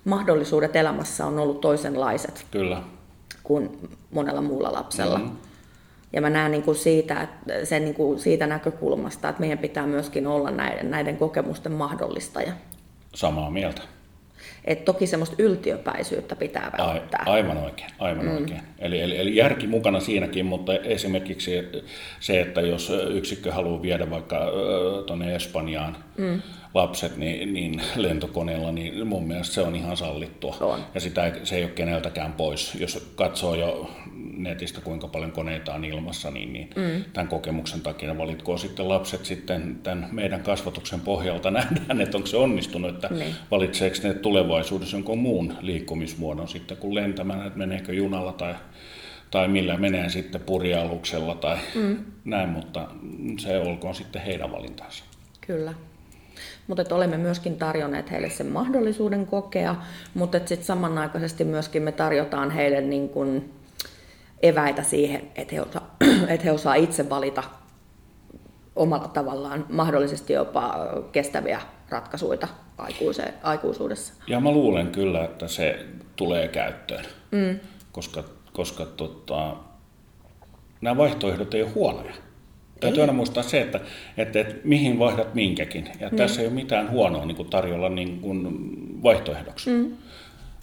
mahdollisuudet 0.05 0.77
elämässä 0.77 1.27
on 1.27 1.39
ollut 1.39 1.61
toisenlaiset 1.61 2.47
Kyllä. 2.51 2.83
kuin 3.43 3.79
monella 4.11 4.41
muulla 4.41 4.73
lapsella. 4.73 5.19
Mm. 5.19 5.31
Ja 6.17 6.23
mä 6.23 6.31
näen 6.31 6.51
niin 6.51 6.63
kuin 6.63 6.77
siitä, 6.77 7.23
että 7.23 7.65
sen 7.65 7.85
niin 7.85 7.95
kuin 7.95 8.19
siitä 8.19 8.47
näkökulmasta, 8.47 9.29
että 9.29 9.41
meidän 9.41 9.59
pitää 9.59 9.87
myöskin 9.87 10.27
olla 10.27 10.51
näiden, 10.51 10.91
näiden 10.91 11.17
kokemusten 11.17 11.73
mahdollistaja. 11.73 12.53
Samaa 13.15 13.51
mieltä. 13.51 13.83
Et 14.65 14.85
toki 14.85 15.07
semmoista 15.07 15.37
yltiöpäisyyttä 15.39 16.37
pitää 16.37 16.73
välttää. 16.79 17.23
Aivan 17.27 17.57
oikein, 17.57 17.91
aivan 17.99 18.25
mm. 18.25 18.37
oikein. 18.37 18.61
Eli, 18.79 19.01
eli, 19.01 19.19
eli 19.19 19.37
järki 19.37 19.67
mukana 19.67 20.01
siinäkin, 20.01 20.47
mutta 20.47 20.75
esimerkiksi 20.75 21.53
se, 22.21 22.41
että 22.41 22.61
jos 22.61 22.93
yksikkö 23.11 23.53
haluaa 23.53 23.83
viedä 23.83 24.11
vaikka 24.11 24.53
tuonne 25.07 25.35
Espanjaan 25.35 25.97
mm. 26.17 26.43
Lapset 26.77 27.17
niin, 27.17 27.55
niin 27.55 27.83
lentokoneella, 27.97 28.73
niin 28.73 29.07
mun 29.07 29.27
mielestä 29.27 29.55
se 29.55 29.61
on 29.61 29.77
ihan 29.77 29.97
sallittua. 29.97 30.57
On. 30.61 30.81
Ja 30.95 31.01
sitä 31.01 31.33
se 31.45 31.57
ei 31.57 31.65
ole 31.65 31.71
keneltäkään 31.71 32.33
pois. 32.33 32.75
Jos 32.75 33.13
katsoo 33.15 33.55
jo 33.55 33.91
netistä, 34.37 34.81
kuinka 34.81 35.09
paljon 35.09 35.33
koneita 35.33 35.75
on 35.75 35.85
ilmassa, 35.85 36.31
niin, 36.31 36.53
niin 36.53 36.71
mm. 36.77 37.05
tämän 37.13 37.29
kokemuksen 37.29 37.81
takia 37.81 38.19
valitko 38.19 38.59
sitten 38.59 38.89
lapset 38.89 39.25
sitten 39.25 39.79
tämän 39.83 40.09
meidän 40.13 40.43
kasvatuksen 40.43 41.01
pohjalta 41.01 41.51
nähdään, 41.61 42.01
että 42.01 42.17
onko 42.17 42.27
se 42.27 42.37
onnistunut, 42.37 42.95
että 42.95 43.09
niin. 43.09 43.35
valitseeko 43.51 43.97
ne 44.03 44.15
tulevaisuudessa 44.15 44.97
jonkun 44.97 45.19
muun 45.19 45.55
liikkumismuodon 45.61 46.49
sitten 46.49 46.77
kuin 46.77 46.95
lentämään, 46.95 47.47
että 47.47 47.59
meneekö 47.59 47.95
junalla 47.95 48.33
tai, 48.33 48.55
tai 49.31 49.49
millä 49.49 49.77
menee 49.77 50.09
sitten 50.09 50.41
purjealuksella 50.41 51.35
tai 51.35 51.57
mm. 51.75 51.97
näin, 52.25 52.49
mutta 52.49 52.89
se 53.39 53.59
olkoon 53.59 53.95
sitten 53.95 54.23
heidän 54.23 54.53
valintansa. 54.53 55.05
Kyllä. 55.47 55.75
Mutta 56.67 56.95
olemme 56.95 57.17
myöskin 57.17 57.57
tarjonneet 57.57 58.11
heille 58.11 58.31
sen 58.31 58.47
mahdollisuuden 58.47 59.27
kokea, 59.27 59.77
mutta 60.15 60.39
sitten 60.39 60.65
samanaikaisesti 60.65 61.45
myöskin 61.45 61.83
me 61.83 61.93
tarjotaan 61.93 62.51
heille 62.51 62.81
niin 62.81 63.09
kun 63.09 63.51
eväitä 64.43 64.83
siihen, 64.83 65.23
että 65.37 65.55
he, 65.55 65.61
osa, 65.61 65.81
että 66.29 66.45
he 66.45 66.53
osaa 66.53 66.75
itse 66.75 67.11
valita 67.11 67.43
omalla 68.77 69.09
tavallaan 69.09 69.67
mahdollisesti 69.69 70.33
jopa 70.33 70.75
kestäviä 71.13 71.61
ratkaisuja 71.89 72.49
aikuisuudessa. 73.43 74.15
Ja 74.27 74.41
mä 74.41 74.51
luulen 74.51 74.87
kyllä, 74.87 75.25
että 75.25 75.49
se 75.49 75.87
tulee 76.17 76.49
käyttöön, 76.49 77.05
mm. 77.31 77.61
koska, 77.93 78.25
koska 78.53 78.87
tota, 78.87 79.57
nämä 80.81 80.97
vaihtoehdot 80.97 81.55
ei 81.55 81.63
ole 81.63 81.71
huonoja. 81.71 82.15
Täytyy 82.81 83.01
aina 83.01 83.13
muistaa 83.13 83.43
se, 83.43 83.61
että, 83.61 83.81
että, 84.17 84.41
että 84.41 84.55
mihin 84.65 84.99
vaihdat 84.99 85.35
minkäkin. 85.35 85.89
Ja 86.01 86.09
mm. 86.09 86.17
tässä 86.17 86.41
ei 86.41 86.47
ole 86.47 86.55
mitään 86.55 86.91
huonoa 86.91 87.25
niin 87.25 87.37
kuin 87.37 87.51
tarjolla 87.51 87.89
niin 87.89 88.21
kuin 88.21 88.49
vaihtoehdoksi. 89.03 89.71
Mm 89.71 89.97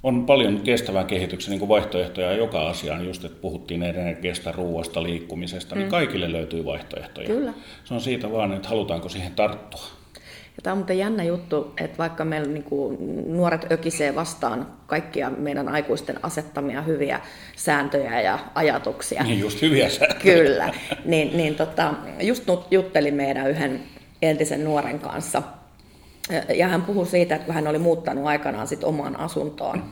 on 0.04 0.26
paljon 0.26 0.60
kestävän 0.62 1.06
kehityksen 1.06 1.58
niin 1.60 1.68
vaihtoehtoja 1.68 2.34
joka 2.34 2.70
asiaan, 2.70 3.06
just 3.06 3.26
että 3.26 3.42
puhuttiin 3.42 3.84
energiasta, 3.84 4.52
ruoasta, 4.52 5.04
liikkumisesta, 5.04 5.76
niin 5.76 5.80
mm. 5.80 5.84
niin 5.84 5.92
kaikille 5.92 6.32
löytyy 6.32 6.66
vaihtoehtoja. 6.66 7.28
Kyllä. 7.28 7.54
Se 7.84 7.94
on 7.94 8.02
siitä 8.02 8.32
vaan, 8.32 8.54
että 8.54 8.70
halutaanko 8.70 9.10
siihen 9.10 9.34
tarttua. 9.34 10.03
Ja 10.56 10.62
tämä 10.64 10.72
on 10.72 10.78
muuten 10.78 10.98
jännä 10.98 11.24
juttu, 11.24 11.74
että 11.78 11.98
vaikka 11.98 12.26
meillä 12.26 12.48
niin 12.48 12.64
kuin 12.64 12.98
nuoret 13.38 13.72
ökisee 13.72 14.16
vastaan 14.16 14.68
kaikkia 14.88 15.30
meidän 15.30 15.70
aikuisten 15.70 16.20
asettamia 16.24 16.82
hyviä 16.82 17.20
sääntöjä 17.56 18.22
ja 18.22 18.40
ajatuksia. 18.56 19.24
Niin 19.24 19.40
just 19.40 19.62
hyviä 19.62 19.90
sääntöjä. 19.90 20.36
Kyllä. 20.36 20.74
Niin, 21.06 21.38
niin 21.38 21.56
tota, 21.56 21.94
just 22.22 22.44
juttelin 22.72 23.14
meidän 23.14 23.50
yhden 23.50 23.84
entisen 24.22 24.64
nuoren 24.64 25.00
kanssa, 25.00 25.44
ja 26.56 26.68
hän 26.68 26.82
puhui 26.82 27.06
siitä, 27.06 27.36
että 27.36 27.46
kun 27.46 27.56
hän 27.56 27.68
oli 27.68 27.80
muuttanut 27.80 28.26
aikanaan 28.26 28.68
sit 28.68 28.84
omaan 28.84 29.20
asuntoon, 29.20 29.84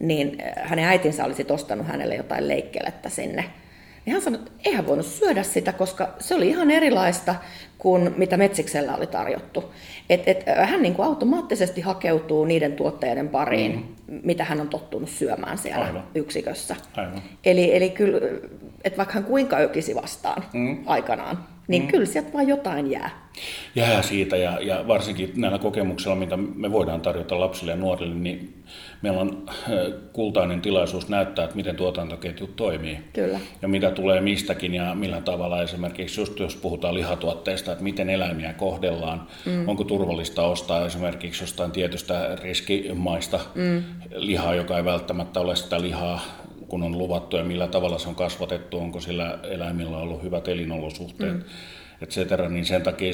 niin 0.00 0.42
hänen 0.62 0.84
äitinsä 0.84 1.24
olisi 1.24 1.46
ostanut 1.50 1.86
hänelle 1.86 2.14
jotain 2.14 2.48
leikkelettä 2.48 3.08
sinne. 3.08 3.44
Niin 4.06 4.12
hän 4.12 4.22
sanoi, 4.22 4.40
että 4.40 4.52
eihän 4.64 4.86
voinut 4.86 5.06
syödä 5.06 5.42
sitä, 5.42 5.72
koska 5.72 6.08
se 6.18 6.34
oli 6.34 6.48
ihan 6.48 6.70
erilaista 6.70 7.34
kuin 7.78 8.14
mitä 8.16 8.36
Metsiksellä 8.36 8.96
oli 8.96 9.06
tarjottu. 9.06 9.72
Et, 10.10 10.22
et, 10.26 10.44
hän 10.64 10.82
niin 10.82 10.94
kuin 10.94 11.06
automaattisesti 11.06 11.80
hakeutuu 11.80 12.44
niiden 12.44 12.72
tuotteiden 12.72 13.28
pariin, 13.28 13.96
mm. 14.06 14.20
mitä 14.22 14.44
hän 14.44 14.60
on 14.60 14.68
tottunut 14.68 15.08
syömään 15.08 15.58
siellä 15.58 15.84
Aivan. 15.84 16.04
yksikössä. 16.14 16.76
Aivan. 16.96 17.22
Eli, 17.44 17.76
eli 17.76 17.90
kyllä, 17.90 18.18
että 18.84 18.96
vaikka 18.96 19.14
hän 19.14 19.24
kuinka 19.24 19.56
ökisi 19.56 19.94
vastaan 19.94 20.44
mm. 20.52 20.78
aikanaan, 20.86 21.44
niin 21.68 21.82
mm. 21.82 21.88
kyllä 21.88 22.06
sieltä 22.06 22.32
vaan 22.32 22.48
jotain 22.48 22.90
jää. 22.90 23.26
Jää 23.74 24.02
siitä 24.02 24.36
ja, 24.36 24.58
ja 24.60 24.84
varsinkin 24.88 25.32
näillä 25.36 25.58
kokemuksilla, 25.58 26.16
mitä 26.16 26.36
me 26.36 26.72
voidaan 26.72 27.00
tarjota 27.00 27.40
lapsille 27.40 27.72
ja 27.72 27.76
nuorille, 27.76 28.14
niin 28.14 28.64
meillä 29.02 29.20
on 29.20 29.46
äh, 29.48 29.56
kultainen 30.12 30.60
tilaisuus 30.60 31.08
näyttää, 31.08 31.44
että 31.44 31.56
miten 31.56 31.76
tuotantoketjut 31.76 32.56
toimii. 32.56 32.98
Kyllä. 33.12 33.40
Ja 33.62 33.68
mitä 33.68 33.90
tulee 33.90 34.20
mistäkin 34.20 34.74
ja 34.74 34.94
millä 34.94 35.20
tavalla 35.20 35.62
esimerkiksi 35.62 36.20
just 36.20 36.38
jos 36.38 36.56
puhutaan 36.56 36.94
lihatuotteista, 36.94 37.72
että 37.72 37.84
miten 37.84 38.10
eläimiä 38.10 38.52
kohdellaan, 38.52 39.26
mm. 39.46 39.68
onko 39.68 39.84
turvallista 39.84 40.46
ostaa 40.46 40.86
esimerkiksi 40.86 41.42
jostain 41.42 41.70
tietystä 41.70 42.36
riskimaista 42.42 43.40
mm. 43.54 43.82
lihaa, 44.14 44.54
joka 44.54 44.76
ei 44.76 44.84
välttämättä 44.84 45.40
ole 45.40 45.56
sitä 45.56 45.80
lihaa, 45.80 46.20
kun 46.68 46.82
on 46.82 46.98
luvattu 46.98 47.36
ja 47.36 47.44
millä 47.44 47.68
tavalla 47.68 47.98
se 47.98 48.08
on 48.08 48.14
kasvatettu, 48.14 48.78
onko 48.78 49.00
sillä 49.00 49.38
eläimillä 49.42 49.98
ollut 49.98 50.22
hyvät 50.22 50.48
elinolosuhteet. 50.48 51.34
Mm 51.34 51.44
et 52.02 52.10
cetera, 52.10 52.48
niin 52.48 52.66
sen 52.66 52.82
takia 52.82 53.12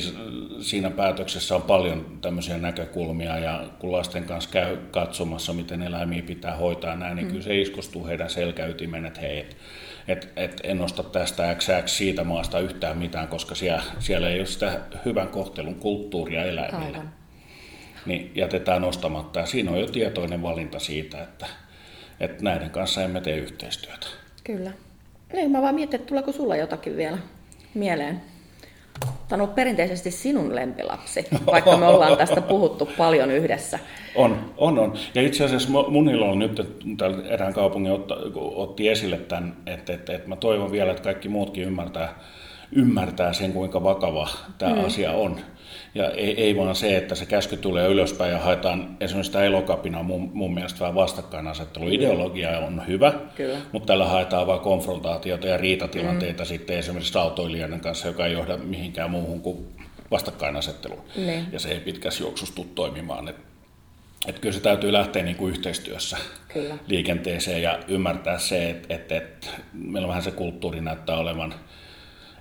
siinä 0.61 0.91
päätöksessä 0.91 1.57
on 1.57 1.63
paljon 1.63 2.19
tämmöisiä 2.21 2.59
näkökulmia 2.59 3.39
ja 3.39 3.65
kun 3.79 3.93
lasten 3.93 4.25
kanssa 4.25 4.51
käy 4.51 4.77
katsomassa, 4.91 5.53
miten 5.53 5.83
eläimiä 5.83 6.23
pitää 6.23 6.57
hoitaa 6.57 6.97
näin, 6.97 7.17
niin 7.17 7.27
mm. 7.27 7.31
kyllä 7.31 7.45
se 7.45 7.61
iskostuu 7.61 8.07
heidän 8.07 8.31
selkäytimen, 8.31 9.07
että 9.07 9.21
hei, 9.21 9.39
et, 9.39 9.57
et, 10.09 10.33
et 10.37 10.61
en 10.65 10.81
osta 10.81 11.03
tästä 11.03 11.55
XX 11.55 11.97
siitä 11.97 12.25
maasta 12.25 12.61
yhtään 12.61 12.99
mitään, 12.99 13.29
koska 13.29 13.55
siellä, 13.55 13.83
siellä 13.99 14.29
ei 14.29 14.39
ole 14.39 14.47
sitä 14.47 14.81
hyvän 15.05 15.29
kohtelun 15.29 15.75
kulttuuria 15.75 16.45
eläimille. 16.45 16.87
Aivan. 16.87 17.13
Niin 18.07 18.33
jätetään 18.35 18.85
ostamatta 18.85 19.41
ja 19.41 19.47
siinä 19.47 19.71
on 19.71 19.81
jo 19.81 19.87
tietoinen 19.87 20.43
valinta 20.43 20.79
siitä, 20.79 21.23
että, 21.23 21.47
että 22.23 22.45
näiden 22.45 22.71
kanssa 22.71 23.02
emme 23.02 23.21
tee 23.21 23.37
yhteistyötä. 23.37 24.07
Kyllä. 24.45 24.73
Niin, 25.33 25.50
mä 25.50 25.62
vaan 25.62 25.75
mietin, 25.75 26.00
että 26.00 26.09
tuleeko 26.09 26.33
sulla 26.33 26.57
jotakin 26.57 26.97
vielä 26.97 27.19
mieleen? 27.75 28.21
Tämä 29.29 29.43
on 29.43 29.49
perinteisesti 29.49 30.11
sinun 30.11 30.55
lempilapsi, 30.55 31.26
vaikka 31.47 31.76
me 31.76 31.87
ollaan 31.87 32.17
tästä 32.17 32.41
puhuttu 32.41 32.88
paljon 32.99 33.31
yhdessä. 33.31 33.79
On, 34.14 34.52
on, 34.57 34.79
on. 34.79 34.95
Ja 35.14 35.23
itse 35.23 35.45
asiassa 35.45 35.69
munilla 35.88 36.26
on 36.26 36.38
nyt, 36.38 36.61
täällä 36.97 37.29
erään 37.29 37.52
kaupungin 37.52 37.93
otta, 37.93 38.17
otti 38.35 38.88
esille 38.88 39.17
tämän, 39.17 39.57
että, 39.67 39.93
että, 39.93 40.12
että 40.12 40.29
mä 40.29 40.37
toivon 40.37 40.73
vielä, 40.73 40.91
että 40.91 41.02
kaikki 41.02 41.29
muutkin 41.29 41.64
ymmärtää, 41.64 42.14
ymmärtää 42.73 43.33
sen, 43.33 43.52
kuinka 43.52 43.83
vakava 43.83 44.29
tämä 44.59 44.75
mm. 44.75 44.85
asia 44.85 45.12
on. 45.12 45.41
Ja 45.95 46.11
ei, 46.11 46.43
ei 46.43 46.57
vaan 46.57 46.75
se, 46.75 46.97
että 46.97 47.15
se 47.15 47.27
käsky 47.27 47.57
tulee 47.57 47.89
ylöspäin 47.89 48.33
ja 48.33 48.39
haetaan 48.39 48.97
esimerkiksi 49.01 49.29
sitä 49.29 49.45
elokapina 49.45 50.03
mun, 50.03 50.31
mun 50.35 50.55
mielestä 50.55 50.81
vähän 50.81 50.95
vastakkainasettelu. 50.95 51.89
Ideologia 51.89 52.59
on 52.59 52.83
hyvä, 52.87 53.13
Kyllä. 53.35 53.59
mutta 53.73 53.87
tällä 53.87 54.05
haetaan 54.05 54.47
vain 54.47 54.61
konfrontaatiota 54.61 55.47
ja 55.47 55.57
riitatilanteita 55.57 56.43
mm. 56.43 56.47
sitten 56.47 56.79
esimerkiksi 56.79 57.19
autoilijan 57.19 57.81
kanssa, 57.81 58.09
joka 58.09 58.27
ei 58.27 58.33
johda 58.33 58.57
mihinkään 58.57 59.11
muuhun 59.11 59.41
kuin 59.41 59.67
vastakkainasetteluun. 60.11 61.05
Niin. 61.17 61.47
Ja 61.53 61.59
se 61.59 61.69
ei 61.69 61.81
pitkässä 61.81 62.23
juoksussa 62.23 62.55
tule 62.55 62.67
toimimaan. 62.75 63.29
Et, 63.29 63.37
et 64.27 64.39
kyllä 64.39 64.55
se 64.55 64.61
täytyy 64.61 64.93
lähteä 64.93 65.23
niin 65.23 65.37
kuin 65.37 65.51
yhteistyössä 65.51 66.17
Kyllä. 66.49 66.79
liikenteeseen 66.87 67.63
ja 67.63 67.79
ymmärtää 67.89 68.39
se, 68.39 68.71
että, 68.71 68.95
että, 68.95 69.17
että 69.17 69.47
meillä 69.73 70.09
vähän 70.09 70.23
se 70.23 70.31
kulttuuri 70.31 70.81
näyttää 70.81 71.17
olevan, 71.17 71.55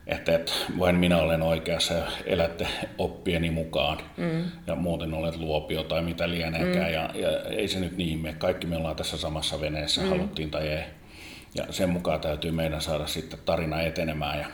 että, 0.08 0.36
että 0.36 0.52
vain 0.80 0.96
minä 0.96 1.18
olen 1.18 1.42
oikeassa 1.42 1.94
ja 1.94 2.04
elätte 2.26 2.68
oppieni 2.98 3.52
mukaan 3.52 3.98
mm. 4.18 4.44
ja 4.68 4.76
muuten 4.76 5.14
olet 5.14 5.36
luopio 5.36 5.84
tai 5.84 6.02
mitä 6.02 6.30
lieneekään. 6.30 6.88
Mm. 6.88 6.94
Ja, 6.94 7.10
ja 7.16 7.44
ei 7.50 7.68
se 7.68 7.80
nyt 7.80 7.98
niin 7.98 8.20
mene. 8.20 8.36
Kaikki 8.38 8.68
me 8.68 8.78
ollaan 8.78 8.96
tässä 8.96 9.18
samassa 9.18 9.62
veneessä, 9.62 10.02
mm. 10.02 10.10
haluttiin 10.10 10.52
tai 10.52 10.68
ei. 10.68 10.84
Ja 11.56 11.66
sen 11.70 11.90
mukaan 11.90 12.20
täytyy 12.20 12.52
meidän 12.52 12.82
saada 12.82 13.08
sitten 13.08 13.40
tarina 13.46 13.82
etenemään 13.82 14.40
ja, 14.40 14.48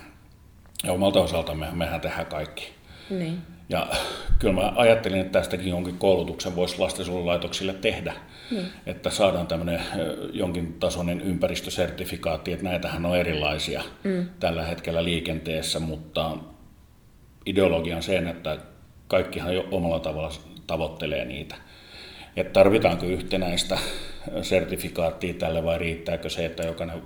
ja 0.84 0.94
omalta 0.94 1.22
osaltamme 1.22 1.68
mehän 1.74 2.02
tehdään 2.02 2.26
kaikki. 2.26 2.70
Niin. 3.10 3.57
Ja 3.70 3.88
kyllä 4.40 4.54
mä 4.54 4.74
ajattelin, 4.76 5.20
että 5.20 5.40
tästäkin 5.40 5.68
jonkin 5.68 5.98
koulutuksen 5.98 6.56
voisi 6.56 6.80
lastensuojelulaitoksille 6.80 7.74
tehdä, 7.74 8.14
mm. 8.52 8.66
että 8.86 9.10
saadaan 9.10 9.48
tämmöinen 9.48 9.82
jonkin 10.34 10.74
tasoinen 10.74 11.22
ympäristösertifikaatti, 11.22 12.52
että 12.52 12.66
näitähän 12.66 13.06
on 13.06 13.18
erilaisia 13.18 13.84
mm. 14.04 14.30
tällä 14.40 14.64
hetkellä 14.64 15.04
liikenteessä, 15.04 15.80
mutta 15.80 16.38
ideologian 17.46 18.04
sen, 18.04 18.28
että 18.28 18.58
kaikkihan 19.08 19.56
jo 19.56 19.68
omalla 19.72 20.00
tavalla 20.00 20.32
tavoittelee 20.68 21.26
niitä. 21.26 21.56
Että 22.36 22.54
tarvitaanko 22.54 23.06
yhtenäistä 23.06 23.78
sertifikaattia 24.42 25.34
tälle 25.34 25.64
vai 25.64 25.78
riittääkö 25.78 26.30
se, 26.30 26.46
että 26.46 26.64
jokainen 26.64 27.02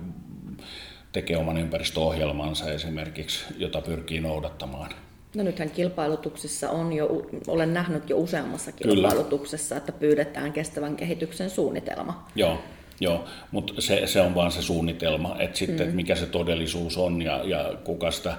tekee 1.12 1.36
oman 1.36 1.58
ympäristöohjelmansa 1.58 2.72
esimerkiksi, 2.72 3.44
jota 3.56 3.80
pyrkii 3.80 4.20
noudattamaan. 4.20 4.90
No 5.34 5.42
nythän 5.42 5.70
kilpailutuksissa 5.70 6.70
on 6.70 6.92
jo, 6.92 7.26
olen 7.46 7.74
nähnyt 7.74 8.10
jo 8.10 8.18
useammassa 8.18 8.72
kilpailutuksessa, 8.72 9.74
Kyllä. 9.74 9.78
että 9.78 9.92
pyydetään 9.92 10.52
kestävän 10.52 10.96
kehityksen 10.96 11.50
suunnitelma. 11.50 12.26
Joo, 12.34 12.58
joo. 13.00 13.24
mutta 13.50 13.74
se, 13.78 14.06
se 14.06 14.20
on 14.20 14.34
vaan 14.34 14.52
se 14.52 14.62
suunnitelma, 14.62 15.36
että 15.38 15.58
sitten 15.58 15.76
mm. 15.76 15.82
että 15.82 15.96
mikä 15.96 16.14
se 16.14 16.26
todellisuus 16.26 16.98
on 16.98 17.22
ja, 17.22 17.40
ja 17.44 17.72
kuka 17.84 18.10
sitä 18.10 18.34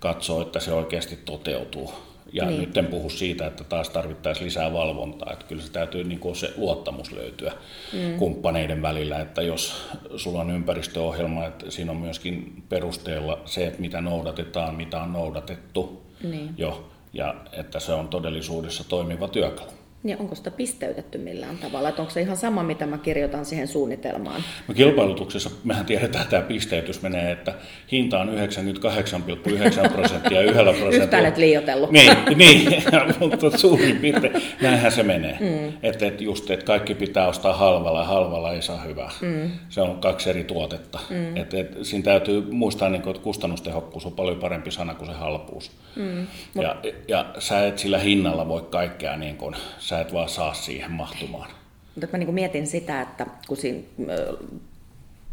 katsoo, 0.00 0.42
että 0.42 0.60
se 0.60 0.72
oikeasti 0.72 1.18
toteutuu. 1.24 1.92
Ja 2.32 2.46
niin. 2.46 2.60
nyt 2.60 2.76
en 2.76 2.86
puhu 2.86 3.10
siitä, 3.10 3.46
että 3.46 3.64
taas 3.64 3.90
tarvittaisiin 3.90 4.46
lisää 4.46 4.72
valvontaa, 4.72 5.32
että 5.32 5.44
kyllä 5.44 5.62
se 5.62 5.72
täytyy 5.72 6.04
niin 6.04 6.20
kuin 6.20 6.36
se 6.36 6.54
luottamus 6.56 7.12
löytyä 7.12 7.52
mm. 7.92 8.18
kumppaneiden 8.18 8.82
välillä, 8.82 9.20
että 9.20 9.42
jos 9.42 9.88
sulla 10.16 10.40
on 10.40 10.50
ympäristöohjelma, 10.50 11.46
että 11.46 11.70
siinä 11.70 11.92
on 11.92 11.98
myöskin 11.98 12.62
perusteella 12.68 13.42
se, 13.44 13.66
että 13.66 13.80
mitä 13.80 14.00
noudatetaan, 14.00 14.74
mitä 14.74 15.02
on 15.02 15.12
noudatettu 15.12 16.09
niin. 16.22 16.54
jo, 16.56 16.90
ja 17.12 17.34
että 17.52 17.80
se 17.80 17.92
on 17.92 18.08
todellisuudessa 18.08 18.84
toimiva 18.84 19.28
työkalu. 19.28 19.79
Niin 20.02 20.18
onko 20.18 20.34
sitä 20.34 20.50
pisteytetty 20.50 21.18
millään 21.18 21.58
tavalla? 21.58 21.88
Että 21.88 22.02
onko 22.02 22.14
se 22.14 22.20
ihan 22.20 22.36
sama, 22.36 22.62
mitä 22.62 22.86
mä 22.86 22.98
kirjoitan 22.98 23.44
siihen 23.44 23.68
suunnitelmaan? 23.68 24.44
No 24.68 24.74
kilpailutuksessa 24.74 25.50
mehän 25.64 25.86
tiedetään, 25.86 26.22
että 26.22 26.30
tämä 26.30 26.48
pisteytys 26.48 27.02
menee, 27.02 27.32
että 27.32 27.54
hinta 27.92 28.20
on 28.20 28.28
98,9 28.28 29.92
prosenttia 29.96 30.40
yhdellä 30.40 30.72
prosentilla. 30.72 31.04
Yhtään 31.04 31.26
et 31.26 31.36
liioitellut. 31.36 31.90
Niin, 31.90 32.12
niin 32.36 32.82
mutta 33.20 33.58
suurin 33.58 33.96
piirtein 33.96 34.42
näinhän 34.62 34.92
se 34.92 35.02
menee. 35.02 35.38
Mm. 35.40 35.72
Että 35.82 36.06
et 36.06 36.20
just, 36.20 36.50
että 36.50 36.64
kaikki 36.64 36.94
pitää 36.94 37.28
ostaa 37.28 37.52
halvalla 37.52 37.98
ja 37.98 38.04
halvalla 38.04 38.52
ei 38.52 38.62
saa 38.62 38.82
hyvää. 38.82 39.10
Mm. 39.20 39.50
Se 39.68 39.80
on 39.80 39.98
kaksi 39.98 40.30
eri 40.30 40.44
tuotetta. 40.44 40.98
Mm. 41.10 41.36
Et, 41.36 41.54
et, 41.54 41.78
siinä 41.82 42.04
täytyy 42.04 42.46
muistaa, 42.50 42.88
niin 42.88 43.02
kuin, 43.02 43.10
että 43.10 43.24
kustannustehokkuus 43.24 44.06
on 44.06 44.12
paljon 44.12 44.38
parempi 44.38 44.70
sana 44.70 44.94
kuin 44.94 45.10
se 45.10 45.16
halpuus. 45.16 45.70
Mm. 45.96 46.26
Ja, 46.62 46.76
ja 47.08 47.26
sä 47.38 47.66
et 47.66 47.78
sillä 47.78 47.98
hinnalla 47.98 48.48
voi 48.48 48.62
kaikkea 48.70 49.16
niin 49.16 49.36
kuin, 49.36 49.56
sä 49.90 50.00
et 50.00 50.12
vaan 50.12 50.28
saa 50.28 50.54
siihen 50.54 50.90
mahtumaan. 50.90 51.50
Mutta 51.94 52.08
mä 52.12 52.18
niin 52.18 52.34
mietin 52.34 52.66
sitä, 52.66 53.00
että 53.00 53.26
kun 53.48 53.56
siinä 53.56 53.82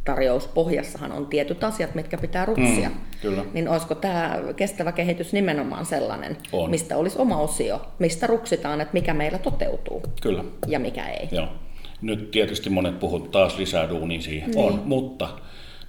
tarjouspohjassahan 0.06 1.12
on 1.12 1.26
tietyt 1.26 1.64
asiat, 1.64 1.96
mitkä 1.96 2.18
pitää 2.18 2.46
ruksia, 2.46 2.90
mm, 2.90 2.96
kyllä. 3.22 3.46
niin 3.54 3.70
olisiko 3.70 3.96
tämä 3.96 4.40
kestävä 4.56 4.92
kehitys 4.92 5.34
nimenomaan 5.34 5.86
sellainen, 5.86 6.38
on. 6.52 6.70
mistä 6.70 6.98
olisi 6.98 7.20
oma 7.20 7.38
osio, 7.38 7.82
mistä 8.00 8.28
ruksitaan, 8.28 8.82
että 8.82 8.94
mikä 8.94 9.14
meillä 9.14 9.38
toteutuu 9.38 10.04
kyllä. 10.22 10.44
ja 10.68 10.80
mikä 10.80 11.08
ei. 11.08 11.28
Joo. 11.32 11.48
Nyt 12.02 12.32
tietysti 12.32 12.70
monet 12.70 13.00
puhut 13.00 13.32
taas 13.32 13.58
lisää 13.58 13.90
duunia 13.90 14.22
siihen, 14.22 14.52
niin. 14.52 14.66
on, 14.66 14.82
mutta 14.86 15.30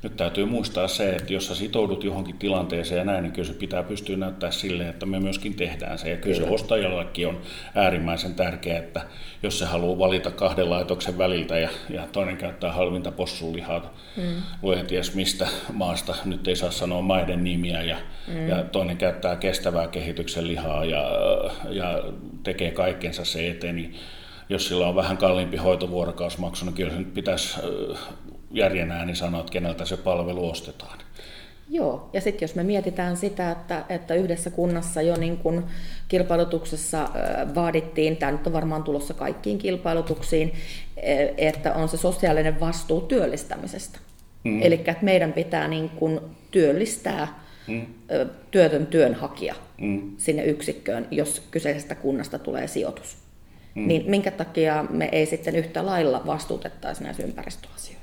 nyt 0.02 0.16
täytyy 0.16 0.44
muistaa 0.44 0.88
se, 0.88 1.10
että 1.10 1.32
jos 1.32 1.46
sä 1.46 1.54
sitoudut 1.54 2.04
johonkin 2.04 2.38
tilanteeseen 2.38 2.98
ja 2.98 3.04
näin, 3.04 3.22
niin 3.22 3.32
kyllä 3.32 3.48
se 3.48 3.54
pitää 3.54 3.82
pystyä 3.82 4.16
näyttää 4.16 4.50
sille, 4.50 4.88
että 4.88 5.06
me 5.06 5.20
myöskin 5.20 5.54
tehdään 5.54 5.98
se. 5.98 6.10
Ja 6.10 6.16
kyllä, 6.16 6.36
se 6.36 6.44
ostajallakin 6.44 7.26
on 7.26 7.40
äärimmäisen 7.74 8.34
tärkeää, 8.34 8.78
että 8.78 9.02
jos 9.42 9.58
se 9.58 9.64
haluaa 9.64 9.98
valita 9.98 10.30
kahden 10.30 10.70
laitoksen 10.70 11.18
väliltä 11.18 11.58
ja, 11.58 11.68
ja 11.90 12.06
toinen 12.12 12.36
käyttää 12.36 12.72
halvinta 12.72 13.10
possulihaa, 13.10 13.94
mm. 14.16 14.42
luen 14.62 14.86
ties 14.86 15.14
mistä 15.14 15.48
maasta, 15.72 16.14
nyt 16.24 16.48
ei 16.48 16.56
saa 16.56 16.70
sanoa 16.70 17.02
maiden 17.02 17.44
nimiä, 17.44 17.82
ja, 17.82 17.96
mm. 18.28 18.48
ja 18.48 18.62
toinen 18.62 18.96
käyttää 18.96 19.36
kestävää 19.36 19.86
kehityksen 19.86 20.46
lihaa 20.46 20.84
ja, 20.84 21.10
ja 21.70 22.02
tekee 22.42 22.70
kaikkensa 22.70 23.24
se 23.24 23.50
eteen, 23.50 23.76
niin 23.76 23.94
jos 24.48 24.68
sillä 24.68 24.86
on 24.86 24.96
vähän 24.96 25.16
kalliimpi 25.16 25.56
hoitovuorokausmaksu, 25.56 26.64
niin 26.64 26.74
kyllä 26.74 26.90
se 26.90 26.98
nyt 26.98 27.14
pitäisi 27.14 27.58
järjen 28.50 28.92
ääni 28.92 29.14
sanoa, 29.14 29.40
että 29.40 29.52
keneltä 29.52 29.84
se 29.84 29.96
palvelu 29.96 30.50
ostetaan. 30.50 30.98
Joo, 31.70 32.10
ja 32.12 32.20
sitten 32.20 32.46
jos 32.46 32.54
me 32.54 32.62
mietitään 32.62 33.16
sitä, 33.16 33.50
että, 33.50 33.84
että 33.88 34.14
yhdessä 34.14 34.50
kunnassa 34.50 35.02
jo 35.02 35.16
niin 35.16 35.36
kun 35.36 35.66
kilpailutuksessa 36.08 37.08
vaadittiin, 37.54 38.16
tämä 38.16 38.32
nyt 38.32 38.46
on 38.46 38.52
varmaan 38.52 38.82
tulossa 38.82 39.14
kaikkiin 39.14 39.58
kilpailutuksiin, 39.58 40.52
että 41.36 41.72
on 41.72 41.88
se 41.88 41.96
sosiaalinen 41.96 42.60
vastuu 42.60 43.00
työllistämisestä. 43.00 43.98
Mm. 44.44 44.62
Eli 44.62 44.74
että 44.74 44.96
meidän 45.02 45.32
pitää 45.32 45.68
niin 45.68 45.88
kun 45.88 46.30
työllistää 46.50 47.40
mm. 47.66 47.86
työtön 48.50 48.86
työnhakija 48.86 49.54
mm. 49.80 50.12
sinne 50.16 50.44
yksikköön, 50.44 51.08
jos 51.10 51.42
kyseisestä 51.50 51.94
kunnasta 51.94 52.38
tulee 52.38 52.66
sijoitus. 52.66 53.16
Mm. 53.74 53.88
Niin 53.88 54.10
minkä 54.10 54.30
takia 54.30 54.84
me 54.90 55.08
ei 55.12 55.26
sitten 55.26 55.56
yhtä 55.56 55.86
lailla 55.86 56.22
vastuutettaisi 56.26 57.04
näissä 57.04 57.22
ympäristöasioissa? 57.22 57.97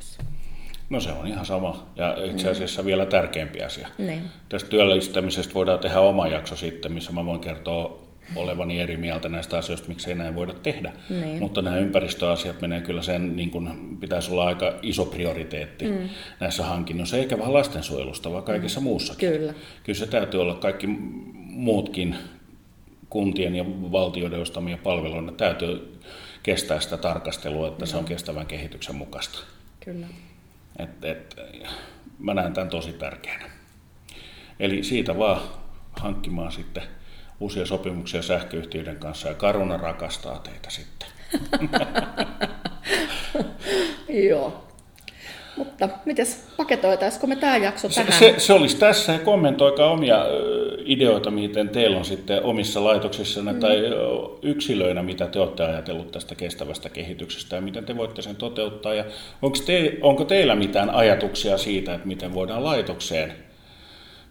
No 0.89 0.99
se 0.99 1.11
on 1.11 1.27
ihan 1.27 1.45
sama 1.45 1.87
ja 1.95 2.17
itse 2.23 2.49
asiassa 2.49 2.81
mm. 2.81 2.85
vielä 2.85 3.05
tärkeämpi 3.05 3.63
asia. 3.63 3.87
Niin. 3.97 4.21
Tästä 4.49 4.69
työllistämisestä 4.69 5.53
voidaan 5.53 5.79
tehdä 5.79 5.99
oma 5.99 6.27
jakso 6.27 6.55
sitten, 6.55 6.91
missä 6.91 7.11
mä 7.11 7.25
voin 7.25 7.39
kertoa 7.39 8.05
olevani 8.35 8.79
eri 8.79 8.97
mieltä 8.97 9.29
näistä 9.29 9.57
asioista, 9.57 9.87
miksei 9.87 10.15
näin 10.15 10.35
voida 10.35 10.53
tehdä. 10.53 10.93
Niin. 11.09 11.39
Mutta 11.39 11.61
nämä 11.61 11.77
ympäristöasiat 11.77 12.61
menee 12.61 12.81
kyllä 12.81 13.01
sen, 13.01 13.35
niin 13.35 13.51
kuin 13.51 13.97
pitäisi 13.99 14.31
olla 14.31 14.45
aika 14.45 14.73
iso 14.81 15.05
prioriteetti 15.05 15.87
mm. 15.87 16.09
näissä 16.39 16.65
hankinnoissa, 16.65 17.17
eikä 17.17 17.39
vain 17.39 17.53
lastensuojelusta, 17.53 18.31
vaan 18.31 18.43
kaikessa 18.43 18.79
mm. 18.79 18.83
muussakin. 18.83 19.29
Kyllä. 19.29 19.53
Kyllä 19.83 19.99
se 19.99 20.07
täytyy 20.07 20.41
olla 20.41 20.55
kaikki 20.55 20.87
muutkin 21.49 22.15
kuntien 23.09 23.55
ja 23.55 23.65
valtioiden 23.67 24.41
ostamia 24.41 24.77
palveluja, 24.77 25.31
täytyy 25.31 25.99
kestää 26.43 26.79
sitä 26.79 26.97
tarkastelua, 26.97 27.67
että 27.67 27.85
mm. 27.85 27.89
se 27.89 27.97
on 27.97 28.05
kestävän 28.05 28.45
kehityksen 28.45 28.95
mukaista. 28.95 29.39
Kyllä. 29.85 30.07
Et, 30.79 31.05
et, 31.05 31.35
mä 32.19 32.33
näen 32.33 32.53
tämän 32.53 32.69
tosi 32.69 32.93
tärkeänä. 32.93 33.49
Eli 34.59 34.83
siitä 34.83 35.17
vaan 35.17 35.41
hankkimaan 35.99 36.51
sitten 36.51 36.83
uusia 37.39 37.65
sopimuksia 37.65 38.21
sähköyhtiöiden 38.21 38.97
kanssa 38.97 39.27
ja 39.27 39.33
Karuna 39.33 39.77
rakastaa 39.77 40.39
teitä 40.39 40.69
sitten. 40.69 41.09
Joo. 44.29 44.64
Mutta 45.57 45.89
mites 46.05 46.43
paketoitaisiko 46.57 47.27
me 47.27 47.35
tämä 47.35 47.57
jakso 47.57 47.89
tähän? 47.89 48.13
Se, 48.13 48.19
se, 48.19 48.35
se 48.37 48.53
olisi 48.53 48.77
tässä 48.77 49.11
ja 49.11 49.19
kommentoikaa 49.19 49.91
omia 49.91 50.25
ideoita, 50.85 51.31
miten 51.31 51.69
teillä 51.69 51.97
on 51.97 52.05
sitten 52.05 52.43
omissa 52.43 52.83
laitoksissanne 52.83 53.53
mm. 53.53 53.59
tai 53.59 53.77
yksilöinä, 54.41 55.03
mitä 55.03 55.27
te 55.27 55.39
olette 55.39 55.63
ajatellut 55.63 56.11
tästä 56.11 56.35
kestävästä 56.35 56.89
kehityksestä 56.89 57.55
ja 57.55 57.61
miten 57.61 57.85
te 57.85 57.97
voitte 57.97 58.21
sen 58.21 58.35
toteuttaa. 58.35 58.93
Ja 58.93 59.05
onko, 59.41 59.57
te, 59.65 59.97
onko 60.01 60.25
teillä 60.25 60.55
mitään 60.55 60.89
ajatuksia 60.89 61.57
siitä, 61.57 61.93
että 61.93 62.07
miten 62.07 62.33
voidaan 62.33 62.63
laitokseen 62.63 63.33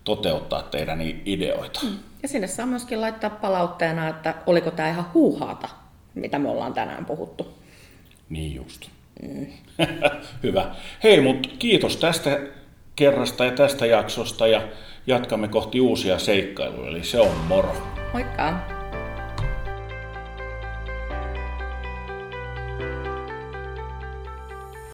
toteuttaa 0.05 0.63
teidän 0.63 1.01
ideoita? 1.25 1.81
Mm. 1.83 1.99
Ja 2.23 2.29
sinne 2.29 2.47
saa 2.47 2.67
myöskin 2.67 3.01
laittaa 3.01 3.31
palautteena, 3.31 4.09
että 4.09 4.35
oliko 4.47 4.71
tämä 4.71 4.89
ihan 4.89 5.07
huuhaata, 5.15 5.69
mitä 6.15 6.39
me 6.39 6.49
ollaan 6.49 6.75
tänään 6.75 7.05
puhuttu. 7.05 7.49
Niin 8.29 8.55
just. 8.55 8.93
Mm. 9.22 9.46
Hyvä. 10.42 10.74
Hei, 11.03 11.20
mutta 11.20 11.48
kiitos 11.59 11.96
tästä 11.96 12.40
kerrasta 12.96 13.44
ja 13.44 13.50
tästä 13.50 13.87
jaksosta 13.87 14.46
ja 14.46 14.62
jatkamme 15.07 15.48
kohti 15.48 15.81
uusia 15.81 16.18
seikkailuja, 16.18 16.88
eli 16.88 17.05
se 17.05 17.20
on 17.20 17.37
moro. 17.48 17.77
Moikka! 18.12 18.84